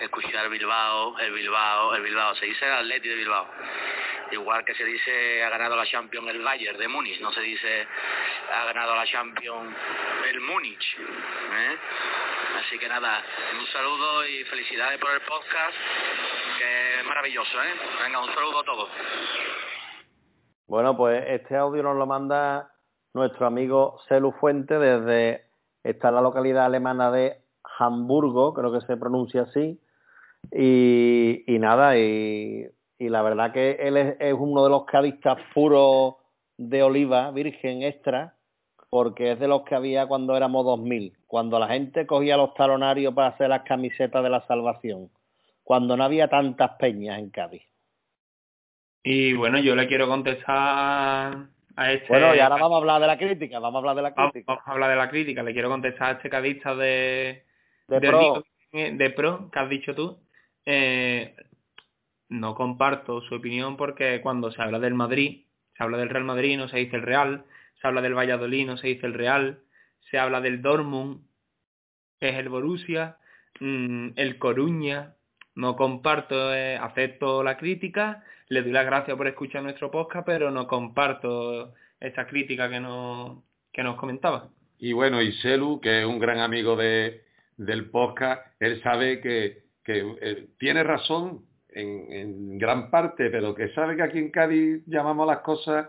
[0.00, 2.34] Escuchar Bilbao, el Bilbao, el Bilbao.
[2.34, 3.46] Se dice el Atleti de Bilbao.
[4.32, 7.20] Igual que se dice ha ganado la Champions el Bayern de Múnich.
[7.20, 7.86] No se dice
[8.52, 9.74] ha ganado la Champions
[10.28, 10.96] el Múnich.
[10.98, 11.78] ¿eh?
[12.58, 13.22] Así que nada,
[13.58, 15.76] un saludo y felicidades por el podcast,
[16.58, 17.74] que es maravilloso, ¿eh?
[18.02, 18.88] Venga, un saludo a todos.
[20.66, 22.70] Bueno, pues este audio nos lo manda
[23.12, 25.43] nuestro amigo Celu Fuente desde
[25.84, 27.38] está la localidad alemana de
[27.78, 29.78] Hamburgo, creo que se pronuncia así.
[30.50, 36.14] Y, nada, y, la verdad que él es, es uno de los cadistas puros
[36.56, 38.34] de oliva, virgen extra,
[38.90, 43.12] porque es de los que había cuando éramos 2000, cuando la gente cogía los talonarios
[43.12, 45.10] para hacer las camisetas de la salvación,
[45.62, 47.62] cuando no había tantas peñas en Cádiz.
[49.02, 52.06] Y bueno, yo le quiero contestar a este...
[52.08, 54.44] Bueno, y ahora vamos a hablar de la crítica, vamos a hablar de la crítica.
[54.46, 57.44] Vamos a hablar de la crítica, le quiero contestar a este cadista de...
[57.88, 58.44] De, de pro.
[58.72, 60.18] De pro, que has dicho tú.
[60.66, 61.34] Eh,
[62.28, 66.56] no comparto su opinión porque cuando se habla del Madrid, se habla del Real Madrid,
[66.56, 67.44] no se dice el Real,
[67.80, 69.62] se habla del Valladolid, no se dice el Real,
[70.10, 71.26] se habla del Dortmund,
[72.20, 73.18] que es el Borussia,
[73.60, 75.14] mmm, el Coruña,
[75.54, 80.50] no comparto, eh, acepto la crítica, le doy las gracias por escuchar nuestro podcast, pero
[80.50, 84.48] no comparto esa crítica que, no, que nos comentaba.
[84.78, 87.24] Y bueno, y Selu, que es un gran amigo de,
[87.56, 93.68] del podcast, él sabe que, que eh, tiene razón en, en gran parte, pero que
[93.70, 95.88] sabe que aquí en Cádiz llamamos las cosas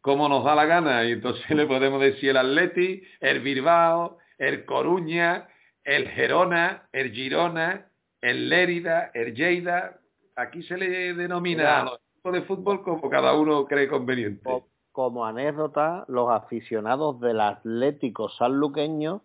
[0.00, 1.04] como nos da la gana.
[1.04, 5.48] Y entonces le podemos decir el Atleti, el Bilbao, el Coruña,
[5.84, 7.87] el Gerona, el Girona,
[8.20, 9.98] el Lérida, el Lleida.
[10.36, 14.48] Aquí se le denomina Mira, a los equipos de fútbol como cada uno cree conveniente.
[14.92, 19.22] Como anécdota, los aficionados del Atlético sanluqueño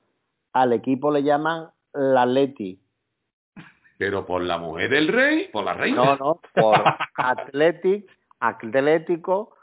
[0.53, 2.79] al equipo le llaman la Atleti.
[3.97, 6.03] Pero por la mujer del rey, por la reina.
[6.03, 6.75] No, no, por
[7.15, 9.55] Atlético, Atlético,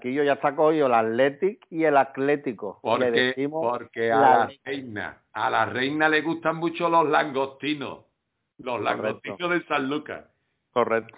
[0.00, 2.80] que yo ya está cogido el Athletic y el Atlético.
[2.82, 8.04] Porque, le decimos porque a la, reina, a la reina le gustan mucho los langostinos,
[8.58, 9.48] los Correcto.
[9.48, 10.24] de San Lucas.
[10.72, 11.16] Correcto.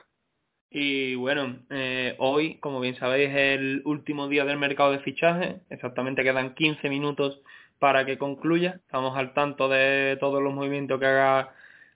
[0.70, 5.60] Y bueno, eh, hoy, como bien sabéis, es el último día del mercado de fichaje.
[5.68, 7.42] Exactamente quedan 15 minutos
[7.80, 8.80] para que concluya.
[8.84, 11.52] Estamos al tanto de todos los movimientos que haga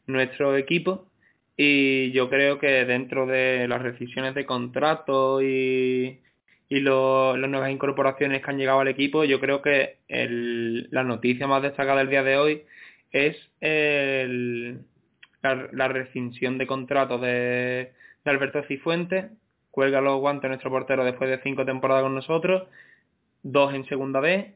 [0.07, 1.07] nuestro equipo
[1.57, 6.21] y yo creo que dentro de las rescisiones de contrato y,
[6.69, 11.05] y lo, las nuevas incorporaciones que han llegado al equipo, yo creo que el, la
[11.05, 12.65] noticia más destacada del día de hoy
[13.13, 14.81] es el,
[15.45, 17.93] la, la, rescisión de contrato de,
[18.25, 19.27] Alberto Cifuentes,
[19.71, 22.65] cuelga los guantes nuestro portero después de cinco temporadas con nosotros,
[23.43, 24.55] dos en segunda B,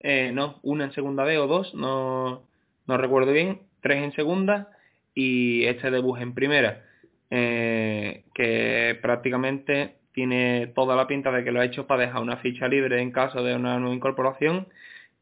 [0.00, 2.46] eh, no, una en segunda B o dos, no,
[2.86, 4.70] no recuerdo bien, tres en segunda
[5.14, 6.84] y este debut en primera,
[7.30, 12.38] eh, que prácticamente tiene toda la pinta de que lo ha hecho para dejar una
[12.38, 14.68] ficha libre en caso de una nueva incorporación.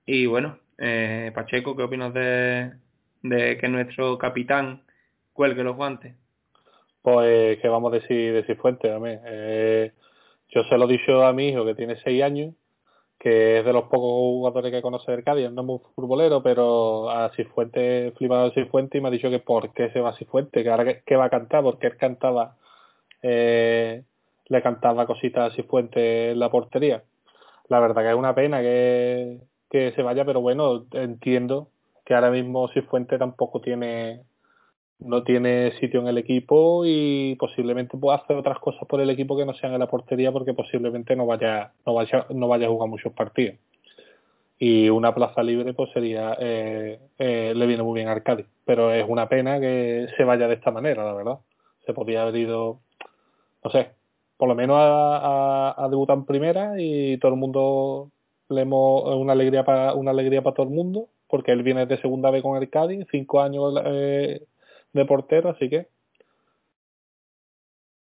[0.07, 2.73] Y bueno, eh, Pacheco, ¿qué opinas de,
[3.23, 4.83] de que nuestro capitán
[5.33, 6.17] cuelgue los guantes?
[7.03, 8.93] Pues, ¿qué vamos a decir de Cifuentes?
[9.05, 9.93] Eh,
[10.49, 12.55] yo se lo he dicho a mi hijo que tiene seis años
[13.23, 17.09] que es de los pocos jugadores que conoce del Cádiz, no es muy futbolero, pero
[17.09, 20.17] a Cifuente, flipado a Cifuente y me ha dicho que por qué se va a
[20.17, 22.57] Cifuente, que ahora que, que va a cantar, porque él cantaba,
[23.23, 24.03] eh,
[24.47, 27.05] le cantaba cositas a Cifuente en la portería.
[27.69, 29.39] La verdad que es una pena que,
[29.71, 31.69] que se vaya, pero bueno, entiendo
[32.05, 34.23] que ahora mismo Cifuente tampoco tiene
[35.05, 39.37] no tiene sitio en el equipo y posiblemente pueda hacer otras cosas por el equipo
[39.37, 42.71] que no sean en la portería porque posiblemente no vaya no vaya no vaya a
[42.71, 43.57] jugar muchos partidos.
[44.59, 48.93] Y una plaza libre pues sería eh, eh, le viene muy bien a Arcadi pero
[48.93, 51.39] es una pena que se vaya de esta manera la verdad.
[51.87, 52.81] Se podría haber ido
[53.65, 53.91] no sé
[54.37, 58.11] por lo menos a, a, debutar en primera y todo el mundo
[58.49, 62.01] le hemos una alegría para una alegría para todo el mundo porque él viene de
[62.01, 64.43] segunda vez con el Cádiz cinco años eh,
[64.93, 65.89] de portero, así que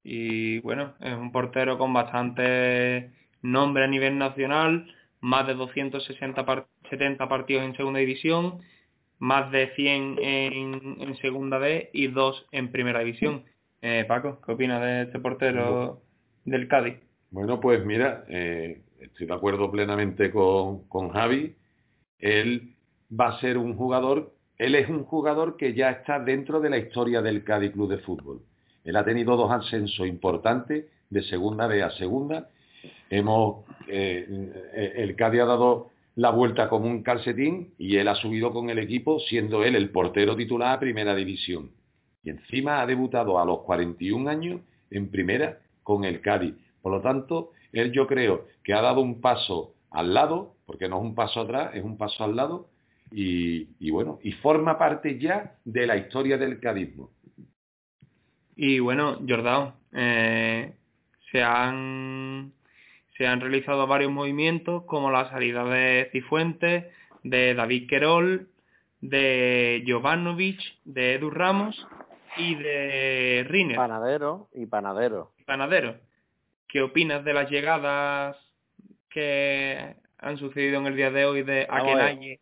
[0.02, 7.28] y bueno, es un portero con bastante nombre a nivel nacional, más de 260 70
[7.28, 8.60] partidos en segunda división,
[9.18, 13.44] más de 100 en, en segunda B y dos en primera división.
[13.82, 16.02] Eh, Paco, ¿qué opinas de este portero
[16.44, 16.96] del Cádiz?
[17.30, 21.54] Bueno, pues mira, eh, estoy de acuerdo plenamente con, con Javi.
[22.18, 22.74] Él
[23.08, 26.76] va a ser un jugador, él es un jugador que ya está dentro de la
[26.76, 28.42] historia del Cádiz Club de Fútbol.
[28.84, 32.50] Él ha tenido dos ascensos importantes de segunda B a segunda.
[33.08, 38.52] Hemos, eh, el Cádiz ha dado la vuelta como un calcetín y él ha subido
[38.52, 41.70] con el equipo siendo él el portero titular a primera división.
[42.22, 46.54] Y encima ha debutado a los 41 años en primera con el Cádiz.
[46.82, 50.98] Por lo tanto, él yo creo que ha dado un paso al lado, porque no
[50.98, 52.68] es un paso atrás, es un paso al lado,
[53.12, 57.10] y, y bueno, y forma parte ya de la historia del cadismo.
[58.56, 60.74] Y bueno, Jordao, eh,
[61.32, 62.52] se han
[63.16, 66.86] se han realizado varios movimientos como la salida de Cifuentes,
[67.22, 68.48] de David Querol,
[69.02, 71.86] de Jovanovic, de Edu Ramos
[72.38, 73.76] y de Riner.
[73.76, 75.32] Panadero y Panadero.
[75.44, 75.96] Panadero.
[76.66, 78.36] ¿Qué opinas de las llegadas
[79.10, 82.40] que han sucedido en el día de hoy de Akenaye?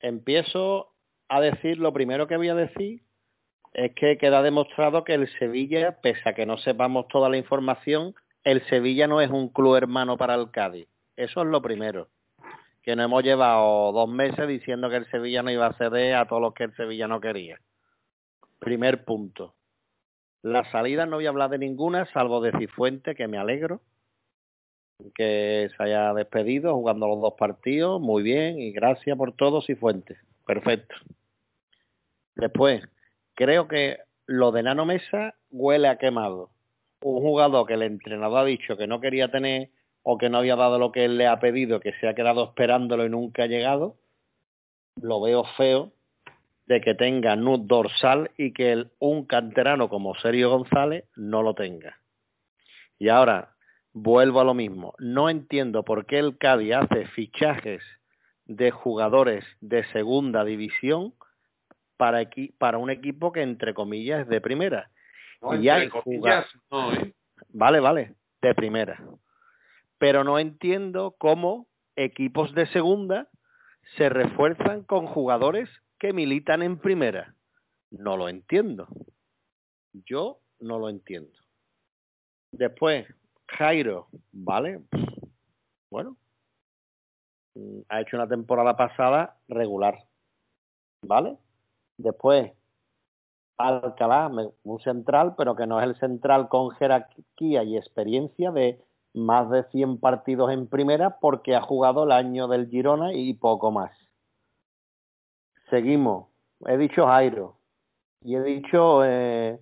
[0.00, 0.92] Empiezo
[1.28, 3.02] a decir lo primero que voy a decir
[3.72, 8.14] es que queda demostrado que el Sevilla, pese a que no sepamos toda la información,
[8.44, 10.86] el Sevilla no es un club hermano para el Cádiz.
[11.16, 12.08] Eso es lo primero.
[12.82, 16.26] Que no hemos llevado dos meses diciendo que el Sevilla no iba a ceder a
[16.26, 17.58] todos los que el Sevilla no quería.
[18.60, 19.54] Primer punto.
[20.42, 23.80] La salida no voy a hablar de ninguna, salvo de Cifuente, que me alegro
[25.14, 28.00] que se haya despedido jugando los dos partidos.
[28.00, 30.16] Muy bien y gracias por todo, Cifuente.
[30.46, 30.94] Perfecto.
[32.36, 32.82] Después,
[33.34, 36.50] creo que lo de Nano Mesa huele a quemado.
[37.02, 39.70] Un jugador que el entrenador ha dicho que no quería tener
[40.02, 42.44] o que no había dado lo que él le ha pedido, que se ha quedado
[42.44, 43.96] esperándolo y nunca ha llegado,
[45.00, 45.92] lo veo feo
[46.66, 51.98] de que tenga nud dorsal y que un canterano como Sergio González no lo tenga.
[52.98, 53.53] Y ahora,
[53.94, 54.94] vuelvo a lo mismo.
[54.98, 57.82] No entiendo por qué el Cádiz hace fichajes
[58.44, 61.14] de jugadores de segunda división
[61.96, 62.28] para,
[62.58, 64.90] para un equipo que entre comillas es de primera.
[65.60, 67.14] y hay comillas, no, ¿eh?
[67.48, 69.00] Vale, vale, de primera.
[69.98, 73.28] Pero no entiendo cómo equipos de segunda
[73.96, 77.34] se refuerzan con jugadores que militan en primera.
[77.90, 78.88] No lo entiendo.
[79.92, 81.38] Yo no lo entiendo.
[82.50, 83.06] Después,
[83.48, 84.82] Jairo, ¿vale?
[85.90, 86.16] Bueno,
[87.54, 90.04] mm, ha hecho una temporada pasada regular,
[91.02, 91.36] ¿vale?
[91.96, 92.52] Después,
[93.56, 94.30] Alcalá,
[94.64, 98.82] un central, pero que no es el central con jerarquía y experiencia de
[99.14, 103.70] más de 100 partidos en primera porque ha jugado el año del Girona y poco
[103.70, 103.92] más.
[105.70, 106.28] Seguimos.
[106.66, 107.58] He dicho Jairo.
[108.22, 109.60] Y he dicho eh,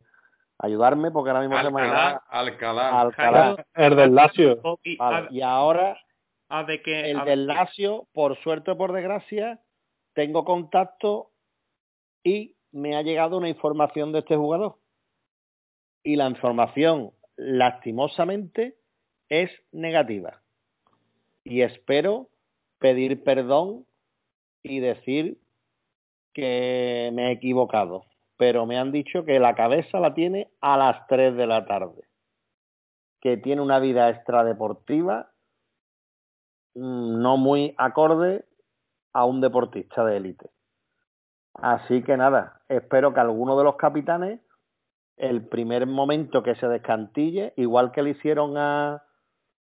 [0.62, 2.22] ayudarme porque ahora mismo Alcalá, se me va.
[2.28, 3.00] Alcalá.
[3.00, 3.66] Alcalá.
[3.74, 4.60] el del Lazio.
[4.98, 5.98] Vale, Y ahora
[6.48, 9.60] A de que, el a- del Lazio, por suerte o por desgracia,
[10.14, 11.30] tengo contacto
[12.24, 14.78] y me ha llegado una información de este jugador.
[16.04, 18.76] Y la información, lastimosamente,
[19.28, 20.42] es negativa.
[21.44, 22.28] Y espero
[22.78, 23.86] pedir perdón
[24.62, 25.38] y decir
[26.34, 28.04] que me he equivocado.
[28.42, 32.08] Pero me han dicho que la cabeza la tiene a las 3 de la tarde.
[33.20, 35.30] Que tiene una vida extradeportiva
[36.74, 38.44] mm, no muy acorde
[39.12, 40.50] a un deportista de élite.
[41.54, 44.40] Así que nada, espero que alguno de los capitanes,
[45.16, 49.04] el primer momento que se descantille, igual que le hicieron a,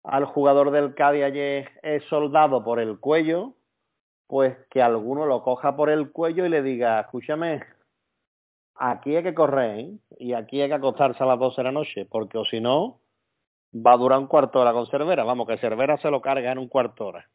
[0.04, 3.54] al jugador del Cádiz ayer, es soldado por el cuello,
[4.26, 7.62] pues que alguno lo coja por el cuello y le diga, escúchame,
[8.76, 9.92] aquí hay que correr ¿eh?
[10.20, 13.00] y aquí hay que acostarse a las 12 de la noche, porque o si no,
[13.76, 15.24] va a durar un cuarto de hora con Cervera.
[15.24, 17.30] Vamos, que Cervera se lo carga en un cuarto de hora.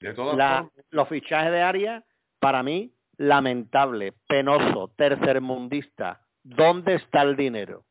[0.00, 2.04] De todas La- formas, los fichajes de área,
[2.38, 6.20] para mí, lamentable, penoso, tercermundista.
[6.42, 7.84] ¿Dónde está el dinero?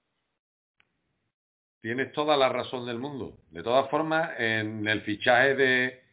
[1.81, 3.39] tienes toda la razón del mundo.
[3.51, 6.03] De todas formas, en el fichaje de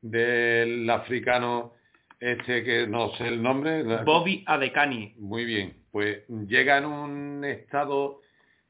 [0.00, 1.72] del africano
[2.20, 5.14] este que no sé el nombre, Bobby Adekani.
[5.18, 8.20] Muy bien, pues llega en un estado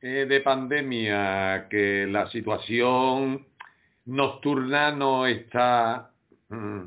[0.01, 3.45] eh, de pandemia que la situación
[4.05, 6.13] nocturna no está
[6.49, 6.83] mm,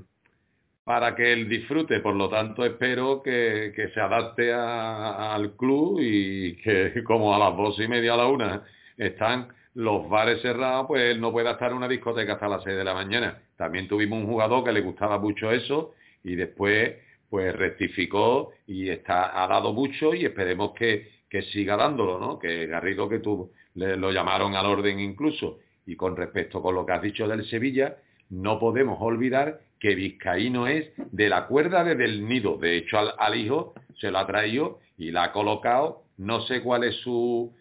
[0.85, 1.99] para que él disfrute.
[1.99, 7.77] Por lo tanto, espero que, se adapte al club y que como a las dos
[7.81, 8.63] y media a la una
[8.95, 12.77] están los bares cerrados, pues él no pueda estar en una discoteca hasta las seis
[12.77, 13.41] de la mañana.
[13.57, 19.43] También tuvimos un jugador que le gustaba mucho eso y después pues rectificó y está,
[19.43, 22.39] ha dado mucho y esperemos que, que siga dándolo, ¿no?
[22.39, 25.59] Que Garrido que tú lo llamaron al orden incluso.
[25.85, 27.97] Y con respecto con lo que has dicho del Sevilla,
[28.29, 32.57] no podemos olvidar que Vizcaíno es de la cuerda desde el nido.
[32.57, 36.03] De hecho, al, al hijo se lo ha traído y la ha colocado.
[36.17, 37.53] No sé cuál es su,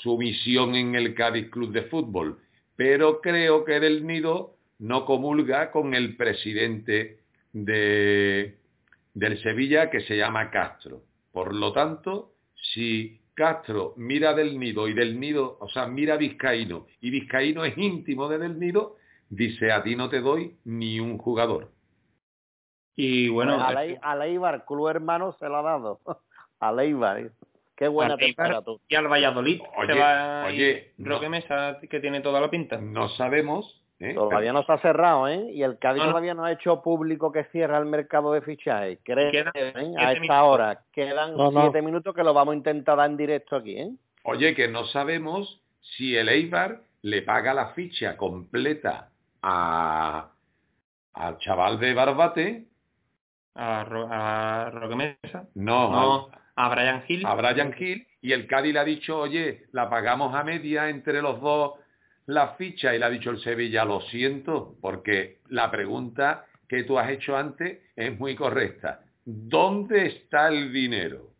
[0.00, 2.38] su misión en el Cádiz Club de Fútbol,
[2.76, 7.18] pero creo que del nido no comulga con el presidente
[7.52, 8.56] de,
[9.14, 11.02] del Sevilla que se llama Castro.
[11.32, 16.18] Por lo tanto, si Castro mira del nido y del nido, o sea, mira a
[16.18, 18.96] Vizcaíno y Vizcaíno es íntimo de del nido,
[19.28, 21.70] dice a ti no te doy ni un jugador.
[22.94, 26.00] Y bueno, Pues a, Lei- a Leibar, club hermano, se lo ha dado.
[26.60, 27.30] A Leibar.
[27.74, 28.80] Qué buena temperatura.
[28.86, 29.60] y al Valladolid.
[29.76, 31.14] Oye, se va oye, no.
[31.14, 32.76] Roque Mesa, que tiene toda la pinta.
[32.78, 33.81] No sabemos.
[34.02, 34.14] ¿Eh?
[34.14, 35.50] Todavía no se ha cerrado, ¿eh?
[35.52, 36.10] Y el Cádiz No, no.
[36.12, 38.98] todavía no ha hecho público que cierra el mercado de fichajes.
[39.04, 39.94] Creo, Quedan ¿eh?
[39.98, 40.42] A esta minutos.
[40.42, 40.80] hora.
[40.92, 41.62] Quedan No, no.
[41.62, 43.90] siete minutos que lo vamos a intentar dar en directo aquí, ¿eh?
[44.24, 49.10] Oye, que no sabemos si el Eibar le paga la ficha completa
[49.42, 50.30] a,
[51.14, 52.66] al chaval de Barbate,
[53.54, 55.48] A, Ro- a Roque Mesa.
[55.54, 57.26] no, No, a Brian Hill.
[57.26, 61.20] a Brian Hill, y el Cádiz le ha dicho, oye, la pagamos a media entre
[61.20, 61.72] los dos
[62.26, 66.98] la ficha, y le ha dicho el Sevilla, lo siento, porque la pregunta que tú
[66.98, 69.00] has hecho antes es muy correcta.
[69.24, 71.30] ¿Dónde está el dinero?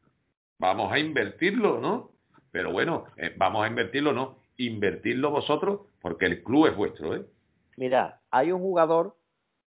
[0.58, 2.10] Vamos a invertirlo, ¿no?
[2.50, 4.38] Pero bueno, eh, vamos a invertirlo, ¿no?
[4.58, 7.24] Invertirlo vosotros, porque el club es vuestro, ¿eh?
[7.76, 9.16] Mira, hay un jugador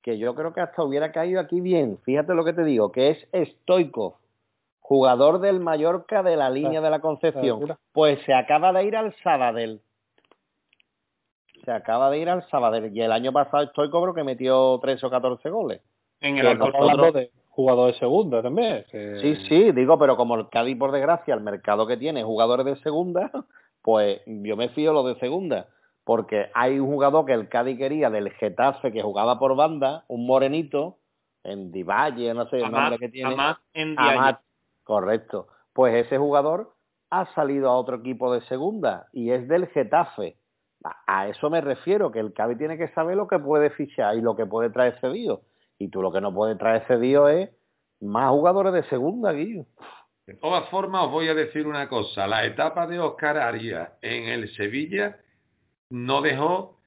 [0.01, 1.97] que yo creo que hasta hubiera caído aquí bien.
[2.03, 4.17] Fíjate lo que te digo, que es Stoikov,
[4.79, 7.57] jugador del Mallorca de la línea de la Concepción.
[7.57, 7.79] segura.
[7.91, 9.81] Pues se acaba de ir al Sabadell.
[11.65, 12.95] Se acaba de ir al Sabadell.
[12.95, 15.81] Y el año pasado Stoikov creo que metió 13 o 14 goles.
[16.39, 18.85] en el hablando de jugador de segunda también.
[18.91, 22.65] que- Sí, sí, digo, pero como el Cádiz, por desgracia, el mercado que tiene jugadores
[22.65, 23.31] de segunda,
[23.81, 25.67] pues yo me fío lo de segunda.
[26.03, 30.25] Porque hay un jugador que el Cádiz quería del Getafe que jugaba por banda, un
[30.27, 30.97] morenito,
[31.43, 33.33] en Divalle, no sé el nombre que tiene.
[33.97, 35.47] Amat en correcto.
[35.73, 36.73] Pues ese jugador
[37.09, 40.37] ha salido a otro equipo de segunda y es del Getafe.
[41.07, 44.21] A- eso me refiero, que el Cádiz tiene que saber lo que puede fichar y
[44.21, 45.41] lo que puede traer cedido.
[45.79, 47.49] Y tú lo que no puedes traer cedido es
[48.01, 49.65] más jugadores de segunda, Guillo.
[50.27, 52.27] De todas formas, os voy a decir una cosa.
[52.27, 55.17] La etapa de Oscar Arias en el Sevilla
[55.89, 56.77] no dejó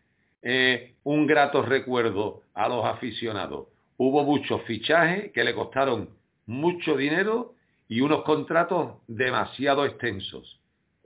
[0.43, 3.69] eh, un grato recuerdo a los aficionados.
[3.97, 6.11] Hubo muchos fichajes que le costaron
[6.47, 7.55] mucho dinero
[7.89, 10.58] y unos contratos demasiado extensos.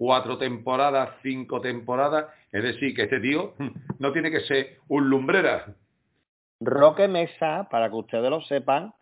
[0.02, 2.26] Cuatro temporadas, cinco temporadas.
[2.50, 3.54] Es decir, que este tío
[4.00, 5.76] no tiene que ser un lumbrera.
[6.60, 8.94] Roque Mesa, para que ustedes lo sepan,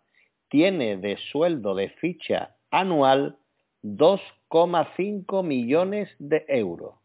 [0.47, 3.39] tiene de sueldo de ficha anual
[3.81, 6.99] 2,5 millones de euros.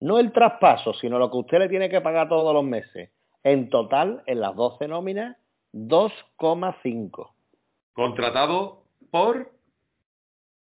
[0.00, 3.12] No el traspaso, sino lo que usted le tiene que pagar todos los meses.
[3.44, 5.36] En total, en las 12 nóminas,
[5.72, 7.30] 2,5
[7.92, 8.82] Contratado
[9.12, 9.52] por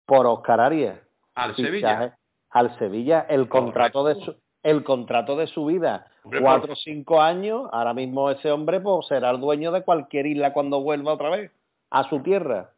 [0.07, 0.99] por Oscar Arias.
[1.35, 2.17] al Fichaje Sevilla.
[2.53, 6.75] Al Sevilla, el contrato de su, el contrato de su vida, Hombre, cuatro por- o
[6.75, 11.13] cinco años, ahora mismo ese hombre pues, será el dueño de cualquier isla cuando vuelva
[11.13, 11.51] otra vez
[11.89, 12.69] a su tierra.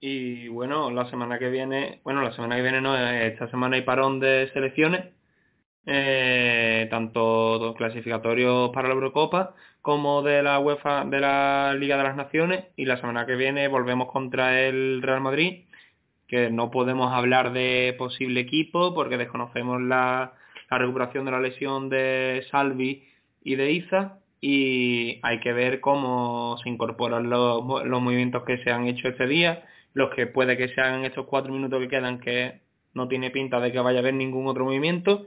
[0.00, 3.76] Y bueno, la semana que viene, bueno, la semana que viene no, eh, esta semana
[3.76, 5.06] hay parón de selecciones,
[5.86, 12.16] eh, tanto clasificatorios para la Eurocopa como de la UEFA, de la Liga de las
[12.16, 15.64] Naciones, y la semana que viene volvemos contra el Real Madrid,
[16.28, 20.34] que no podemos hablar de posible equipo porque desconocemos la,
[20.70, 23.08] recuperación de la lesión de Salvi
[23.42, 28.70] y de Iza, y hay que ver cómo se incorporan los, los movimientos que se
[28.70, 29.64] han hecho este día,
[29.94, 32.60] los que puede que se hagan estos cuatro minutos que quedan, que
[32.94, 35.26] no tiene pinta de que vaya a haber ningún otro movimiento.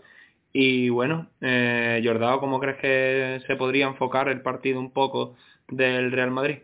[0.54, 5.36] Y bueno, eh, Jordao, ¿cómo crees que se podría enfocar el partido un poco
[5.68, 6.60] del Real Madrid?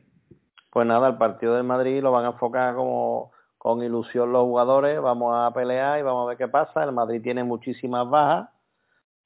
[0.71, 3.31] Pues nada, el partido del Madrid lo van a enfocar como
[3.67, 6.85] con ilusión los jugadores, vamos a pelear y vamos a ver qué pasa.
[6.85, 8.47] El Madrid tiene muchísimas bajas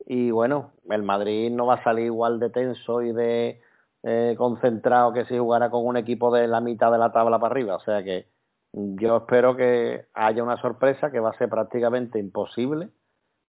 [0.08, 3.62] y bueno, el Madrid no va a salir igual de tenso y de
[4.02, 7.52] eh, concentrado que si jugara con un equipo de la mitad de la tabla para
[7.52, 7.76] arriba.
[7.76, 8.30] O sea que
[8.74, 12.89] yo espero que haya una sorpresa que va a ser prácticamente imposible,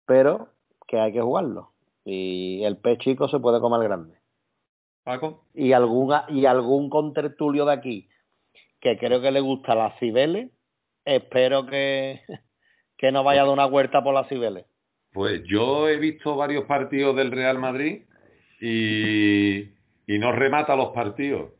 [0.07, 0.47] pero
[0.87, 1.69] que hay que jugarlo.
[2.03, 4.15] Y el pez chico se puede comer grande.
[5.03, 5.43] Paco.
[5.53, 8.09] Y, alguna, y algún contertulio de aquí
[8.79, 10.51] que creo que le gusta la Cibeles,
[11.15, 12.21] espero que,
[12.97, 14.65] que no vaya a dar una huerta por la Cibeles.
[15.11, 18.03] Pues yo he visto varios partidos del Real Madrid
[18.61, 19.59] y,
[20.05, 21.51] y no remata los partidos.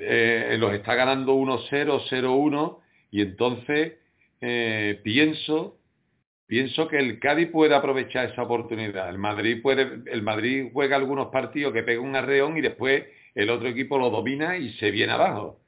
[0.00, 2.78] Eh, los está ganando 1-0, 0-1
[3.10, 3.94] y entonces
[4.40, 5.78] eh, pienso
[6.46, 9.08] pienso que el Cádiz puede aprovechar esa oportunidad.
[9.08, 13.50] El Madrid puede, el Madrid juega algunos partidos que pega un arreón y después el
[13.50, 15.60] otro equipo lo domina y se viene abajo.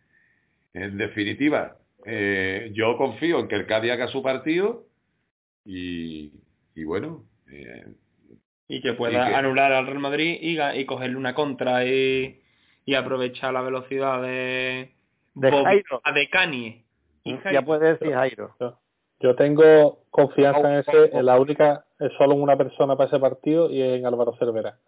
[0.75, 4.85] En definitiva, eh, yo confío en que el Cádiz haga su partido
[5.65, 6.33] y,
[6.75, 7.25] y bueno.
[7.51, 7.87] Eh,
[8.69, 12.41] y que pueda y que- anular al Real Madrid y, cogerle una contra y,
[12.85, 14.93] y aprovechar la velocidad de,
[15.35, 16.01] De Jairo.
[16.03, 16.85] a de Kanye.
[17.25, 18.55] Y Ya puede decir Jairo.
[19.21, 23.19] Yo tengo confianza en ese, en la única, es solo en una persona para ese
[23.19, 24.79] partido y es en Álvaro Cervera,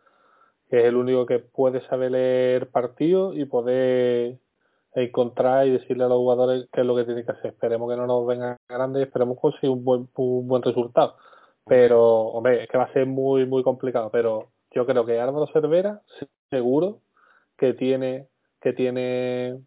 [0.70, 4.36] que es el único que puede saber leer partido y poder
[4.94, 7.52] encontrar y decirle a los jugadores qué es lo que tienen que hacer.
[7.52, 11.16] Esperemos que no nos vengan grandes esperemos conseguir un buen, un buen resultado.
[11.66, 14.10] Pero, hombre, es que va a ser muy, muy complicado.
[14.10, 16.02] Pero yo creo que Álvaro Cervera,
[16.50, 17.00] seguro
[17.56, 18.28] que tiene,
[18.60, 19.60] que tiene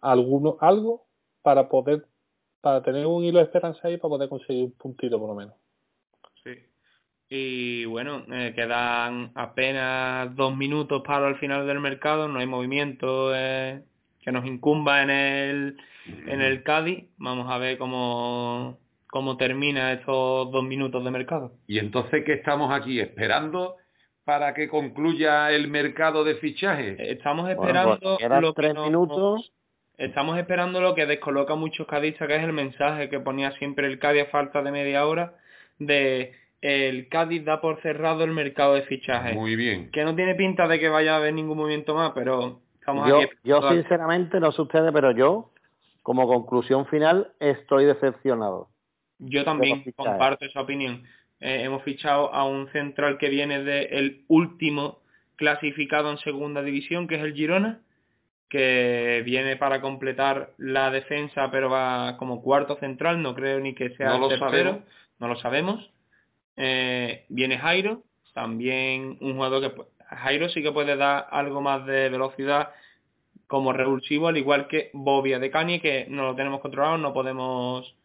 [0.00, 1.06] alguno, algo
[1.42, 2.06] para poder
[2.60, 5.54] para tener un hilo de esperanza ahí para poder conseguir un puntito por lo menos.
[6.44, 6.50] Sí.
[7.28, 13.34] Y bueno, eh, quedan apenas dos minutos para el final del mercado, no hay movimiento
[13.34, 13.82] eh,
[14.22, 15.76] que nos incumba en el,
[16.26, 17.04] en el Cádiz.
[17.18, 21.52] Vamos a ver cómo, cómo termina estos dos minutos de mercado.
[21.66, 23.76] y entonces que estamos aquí esperando
[24.24, 26.96] para que concluya el mercado de fichajes.
[27.00, 29.52] Estamos Bueno, esperando pues, quedan lo que tres nos- minutos.
[29.98, 33.86] Estamos esperando lo que descoloca a muchos cadistas, que es el mensaje que ponía siempre
[33.86, 35.34] el Cádiz a falta de media hora,
[35.78, 39.34] de el Cádiz da por cerrado el mercado de fichajes.
[39.34, 39.90] Muy bien.
[39.90, 42.60] Que no tiene pinta de que vaya a haber ningún movimiento más, pero
[42.90, 43.26] estamos Yo, aquí.
[43.44, 43.82] yo esperando.
[43.82, 45.50] sinceramente, no sé ustedes, pero yo,
[46.02, 48.68] como conclusión final, estoy decepcionado.
[49.18, 51.04] Yo también comparto esa opinión.
[51.40, 55.00] Eh, hemos fichado a un central que viene del último
[55.36, 57.80] clasificado en segunda división, que es el Girona,
[58.48, 63.90] que viene para completar la defensa, pero va como cuarto central, no creo ni que
[63.96, 64.82] sea No el tercero,
[65.18, 65.90] no lo sabemos.
[66.56, 68.02] Eh, viene Jairo,
[68.34, 69.82] también un jugador que
[70.16, 72.70] Jairo sí que puede dar algo más de velocidad
[73.46, 77.96] como revulsivo, al igual que Bobia de Cani, que no lo tenemos controlado, no podemos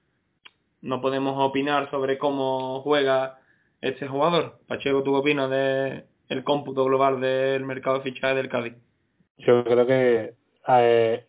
[0.82, 3.40] no podemos opinar sobre cómo juega
[3.82, 4.60] este jugador.
[4.68, 8.74] Pacheco, ¿tú opinas de el cómputo global del mercado de fichajes del Cádiz?
[9.38, 10.34] Yo creo que,
[10.68, 11.26] eh,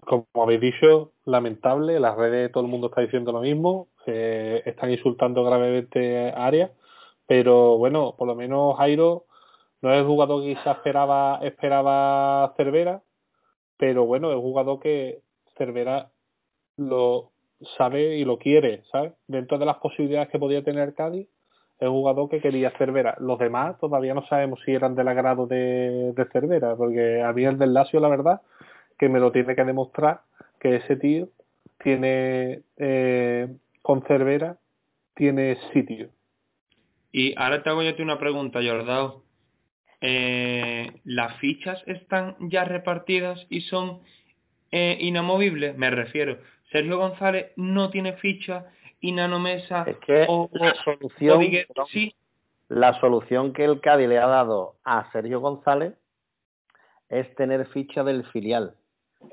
[0.00, 4.62] como habéis dicho, lamentable, en las redes todo el mundo está diciendo lo mismo, eh,
[4.66, 6.70] están insultando gravemente a Arias,
[7.26, 9.24] pero bueno, por lo menos Jairo
[9.84, 13.02] no es el jugador que quizás esperaba, esperaba Cervera,
[13.76, 15.20] pero bueno, es un jugador que
[15.58, 16.08] Cervera
[16.78, 17.32] lo
[17.76, 19.12] sabe y lo quiere, ¿sabes?
[19.26, 21.28] Dentro de las posibilidades que podía tener Cádiz,
[21.78, 23.14] es un jugador que quería Cervera.
[23.20, 27.44] Los demás todavía no sabemos si eran del agrado de, de Cervera, porque a mí
[27.44, 28.40] el del Lazio, la verdad,
[28.98, 30.22] que me lo tiene que demostrar
[30.60, 31.28] que ese tío
[31.82, 34.56] tiene, eh, con Cervera,
[35.14, 36.08] tiene sitio.
[37.12, 39.24] Y ahora te hago yo una pregunta, Jordao.
[40.06, 44.00] Eh, ¿Las fichas están ya repartidas y son
[44.70, 45.78] eh, inamovibles?
[45.78, 46.36] Me refiero.
[46.70, 48.66] Sergio González no tiene ficha
[49.00, 52.14] y Nano Mesa Es que o, la o- solución, o Viguet perdón, sí.
[52.68, 55.94] la solución que el Cádiz le ha dado a Sergio González
[57.08, 58.74] es tener ficha del filial,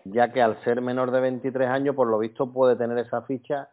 [0.05, 3.69] ya que al ser menor de 23 años, por lo visto puede tener esa ficha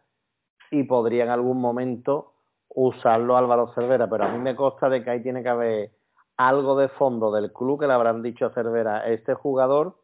[0.71, 2.33] y podría en algún momento
[2.69, 5.91] usarlo Álvaro Cervera, pero a mí me consta de que ahí tiene que haber
[6.39, 9.97] algo de fondo del club que le habrán dicho a Cervera, este jugador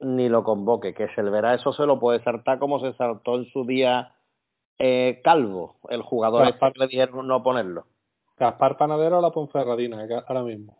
[0.00, 3.64] ni lo convoque, que Cervera eso se lo puede saltar como se saltó en su
[3.64, 4.12] día
[4.80, 6.70] eh, Calvo, el jugador Gaspar.
[6.70, 7.86] este que le dijeron no ponerlo.
[8.36, 10.76] Gaspar Panadero a la Ponferradina, ahora mismo.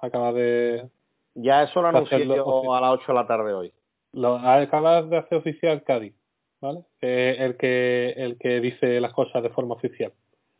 [0.00, 0.88] Acaba de,
[1.34, 3.72] Ya eso lo anuncié yo a las 8 de la tarde hoy.
[4.12, 6.14] lo acaba de hacer oficial Cádiz,
[6.60, 6.84] ¿vale?
[7.00, 10.12] El que, el que dice las cosas de forma oficial.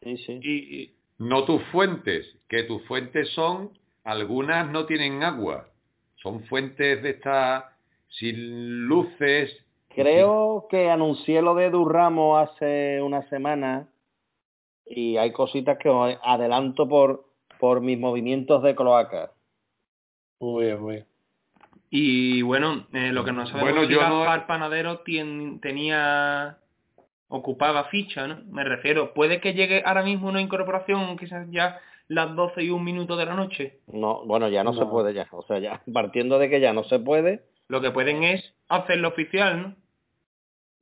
[0.03, 0.41] Sí, sí.
[0.43, 3.71] Y, y- No tus fuentes, que tus fuentes son,
[4.05, 5.69] algunas no tienen agua.
[6.17, 7.65] Son fuentes de estas
[8.09, 9.55] sin luces.
[9.95, 13.89] Creo que anuncié lo de Durramo hace una semana
[14.87, 17.27] y hay cositas que os adelanto por,
[17.59, 19.31] por mis movimientos de cloaca.
[20.41, 21.07] Muy bien, muy bien.
[21.91, 26.57] y bueno, eh, lo que no sabemos Bueno, es si yo no- Gaspar Panadero tenía
[27.31, 28.43] ocupaba ficha, ¿no?
[28.51, 32.83] Me refiero, puede que llegue ahora mismo una incorporación, quizás ya las 12 y un
[32.85, 33.79] minuto de la noche?
[33.87, 35.29] No, bueno, ya no, se puede ya.
[35.31, 37.45] O sea, ya partiendo de que ya no se puede.
[37.69, 39.77] Lo que pueden es hacerlo oficial, ¿no?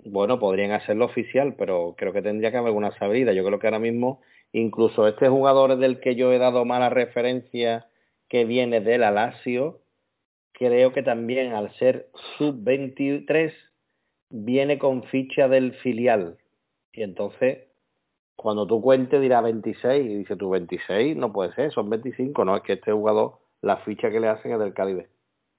[0.05, 3.33] Bueno, podrían hacerlo oficial, pero creo que tendría que haber alguna salida.
[3.33, 4.23] Yo creo que ahora mismo,
[4.53, 7.87] incluso este jugador del que yo he dado mala referencia,
[8.29, 9.81] que viene del Alacio,
[10.53, 13.53] creo que también al ser sub-23
[14.31, 16.39] viene con ficha del filial.
[16.93, 17.67] Y entonces,
[18.37, 20.05] cuando tú cuentes, dirá 26.
[20.05, 22.45] Y dice, tú 26 no puede ser, son 25.
[22.45, 25.09] No, es que este jugador, la ficha que le hacen es del Caribe.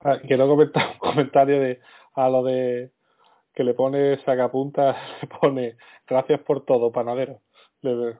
[0.01, 1.79] Ah, quiero comentar un comentario de
[2.13, 2.91] a lo de
[3.53, 7.41] que le pone sacapunta, le pone gracias por todo, panadero.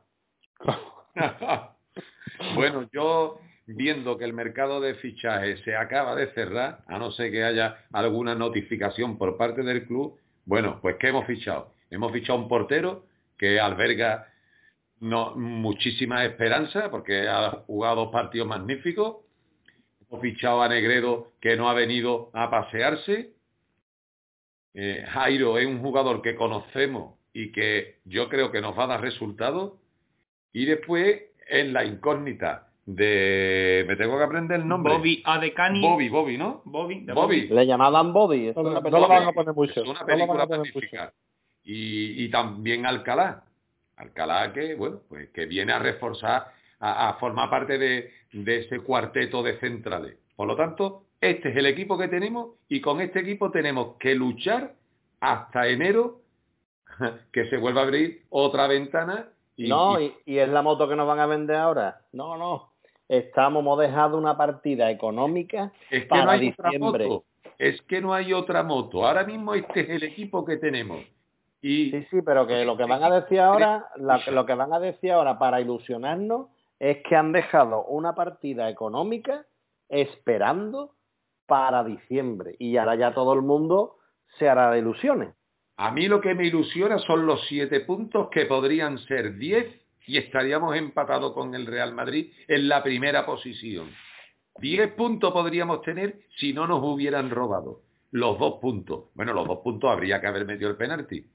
[2.55, 7.31] bueno, yo viendo que el mercado de fichajes se acaba de cerrar, a no ser
[7.31, 10.17] que haya alguna notificación por parte del club,
[10.49, 11.75] bueno, pues ¿qué hemos fichado?
[11.91, 13.05] Hemos fichado un portero
[13.37, 14.33] que alberga
[14.99, 19.17] no, muchísima esperanza porque ha jugado dos partidos magníficos.
[20.01, 23.35] Hemos fichado a Negredo que no ha venido a pasearse.
[24.73, 28.87] Eh, Jairo es un jugador que conocemos y que yo creo que nos va a
[28.87, 29.73] dar resultados.
[30.51, 33.85] Y después en la incógnita de...
[33.87, 34.93] Me tengo que aprender el nombre.
[34.93, 35.81] Bobby Adecani.
[35.81, 36.61] Bobby, Bobby, ¿no?
[36.65, 37.05] Bobby.
[37.05, 37.47] Bobby.
[37.47, 38.47] Le llamaban Bobby.
[38.47, 41.13] Es una película magnífica.
[41.63, 43.43] Y, y, también Alcalá.
[43.95, 46.47] Alcalá que, bueno, pues que viene a reforzar,
[46.79, 50.17] a, formar parte de, de ese cuarteto de centrales.
[50.35, 54.15] Por lo tanto, este es el equipo que tenemos y con este equipo tenemos que
[54.15, 54.73] luchar
[55.19, 56.21] hasta enero
[57.31, 59.27] que se vuelva a abrir otra ventana.
[59.57, 62.01] Y, no, y, y, es la moto que nos van a vender ahora.
[62.13, 62.68] No, no
[63.09, 67.05] estamos, hemos dejado una partida económica es que para no hay diciembre.
[67.05, 67.25] Otra moto.
[67.57, 69.05] Es que no hay otra moto.
[69.05, 71.03] Ahora mismo este es el equipo que tenemos.
[71.61, 71.91] Y...
[71.91, 75.11] Sí, sí, pero que lo que van a decir ahora, lo que van a decir
[75.11, 76.47] ahora para ilusionarnos
[76.79, 79.45] es que han dejado una partida económica
[79.89, 80.93] esperando
[81.45, 83.97] para diciembre y ahora ya todo el mundo
[84.37, 85.33] se hará de ilusiones.
[85.75, 89.65] A mí lo que me ilusiona son los siete puntos que podrían ser diez
[90.07, 93.89] y estaríamos empatados con el Real Madrid en la primera posición.
[94.59, 97.81] Diez puntos podríamos tener si no nos hubieran robado.
[98.11, 99.05] Los dos puntos.
[99.13, 101.25] Bueno, los dos puntos habría que haber metido el penalti.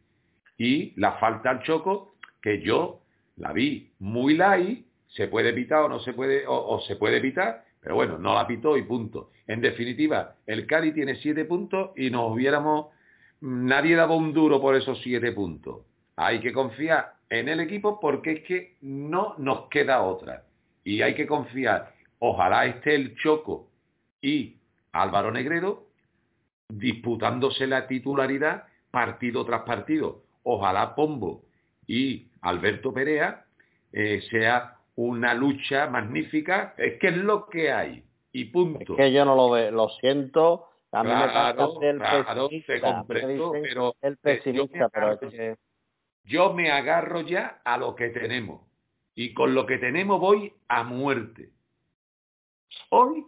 [0.58, 3.00] Y la falta al choco, que yo
[3.36, 7.64] la vi muy light, se puede evitar o no se puede, o, se puede evitar,
[7.80, 9.30] pero bueno, no la pitó y punto.
[9.46, 12.88] En definitiva, el Cádiz tiene siete puntos y nos hubiéramos,
[13.40, 15.82] nadie daba un duro por esos siete puntos.
[16.16, 20.44] Hay que confiar en el equipo porque es que no nos queda otra.
[20.84, 21.94] Y hay que confiar.
[22.18, 23.68] Ojalá esté el Choco
[24.20, 24.56] y
[24.92, 25.86] Álvaro Negredo
[26.68, 30.22] disputándose la titularidad partido tras partido.
[30.42, 31.42] Ojalá Pombo
[31.86, 33.44] y Alberto Perea
[33.92, 36.74] eh, sea una lucha magnífica.
[36.78, 38.04] Es que es lo que hay.
[38.32, 38.92] Y punto.
[38.92, 40.68] Es que yo no lo veo, lo siento.
[40.92, 45.56] A mí claro, me claro, pero el pesimista, pero es que
[46.24, 48.62] yo me agarro ya a lo que tenemos.
[49.14, 51.50] Y con lo que tenemos voy a muerte.
[52.90, 53.24] Hoy,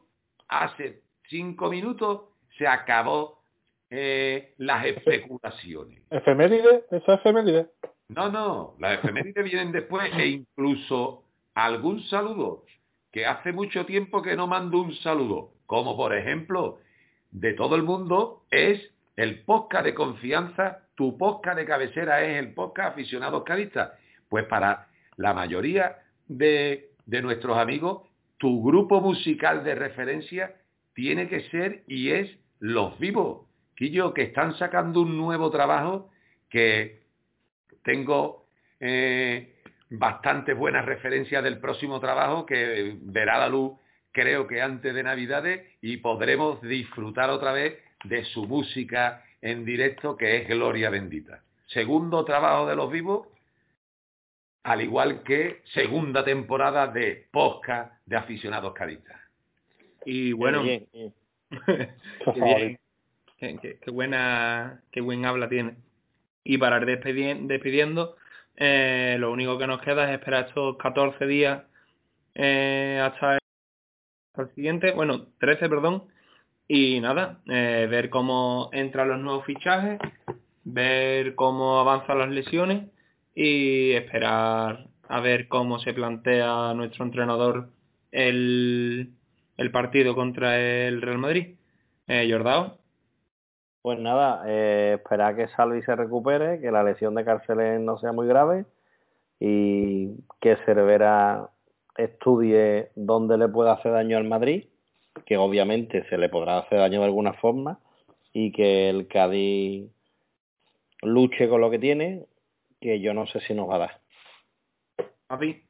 [0.49, 2.23] hace cinco minutos,
[2.59, 3.43] se acabó
[3.91, 6.03] eh, las especulaciones.
[6.11, 6.85] ¿Efeméride?
[6.91, 7.69] ¿Eso es efeméride?
[8.09, 11.25] No, no, las efemérides vienen después e incluso
[11.55, 12.65] algún saludo,
[13.13, 16.79] que hace mucho tiempo que no mando un saludo, como por ejemplo,
[17.31, 18.81] de todo el mundo, es
[19.17, 23.93] el podcast de confianza tu podcast de cabecera es el podcast Aficionados Cadistas.
[24.29, 30.57] Pues para la mayoría de, de nuestros amigos, tu grupo musical de referencia
[30.95, 33.47] tiene que ser y es Los Vivos.
[33.77, 36.11] Quillo, que están sacando un nuevo trabajo
[36.49, 37.03] que
[37.85, 38.47] tengo
[38.81, 43.73] eh, bastantes buenas referencias del próximo trabajo que verá la luz
[44.17, 50.17] creo que antes de Navidades y podremos disfrutar otra vez de su música en directo
[50.17, 51.43] que es Gloria Bendita.
[51.67, 53.29] Segundo trabajo de los vivos,
[54.65, 59.21] al igual que segunda temporada de Posca de aficionados cadistas.
[60.05, 60.63] Y bueno,
[63.39, 65.77] qué, buena, qué buen habla tiene.
[66.43, 68.17] Y para ir despidiendo,
[68.57, 71.63] eh, lo único que nos queda es esperar estos 14 días
[72.35, 73.39] eh, hasta
[74.39, 76.05] el siguiente, bueno, 13, perdón,
[76.69, 79.99] y nada, eh, ver cómo entran los nuevos fichajes,
[80.65, 82.91] ver cómo avanzan las lesiones
[83.35, 87.69] y esperar a ver cómo se plantea nuestro entrenador
[88.11, 89.13] el,
[89.57, 91.57] el partido contra el Real Madrid.
[92.09, 92.79] Eh, Jordao.
[93.83, 98.13] Pues nada, eh, esperar que Salvi se recupere, que la lesión de Carceles no sea
[98.13, 98.65] muy grave
[99.39, 100.11] y
[100.41, 101.51] que Cervera
[101.97, 104.65] estudie dónde le puede hacer daño al Madrid,
[105.27, 107.81] que obviamente se le podrá hacer daño de alguna forma,
[108.33, 109.91] y que el Cádiz
[111.03, 112.25] luche con lo que tiene,
[112.81, 114.01] que yo no sé si nos va a dar.
[115.27, 115.63] Papi.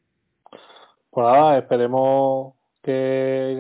[1.10, 3.56] Pues nada, esperemos que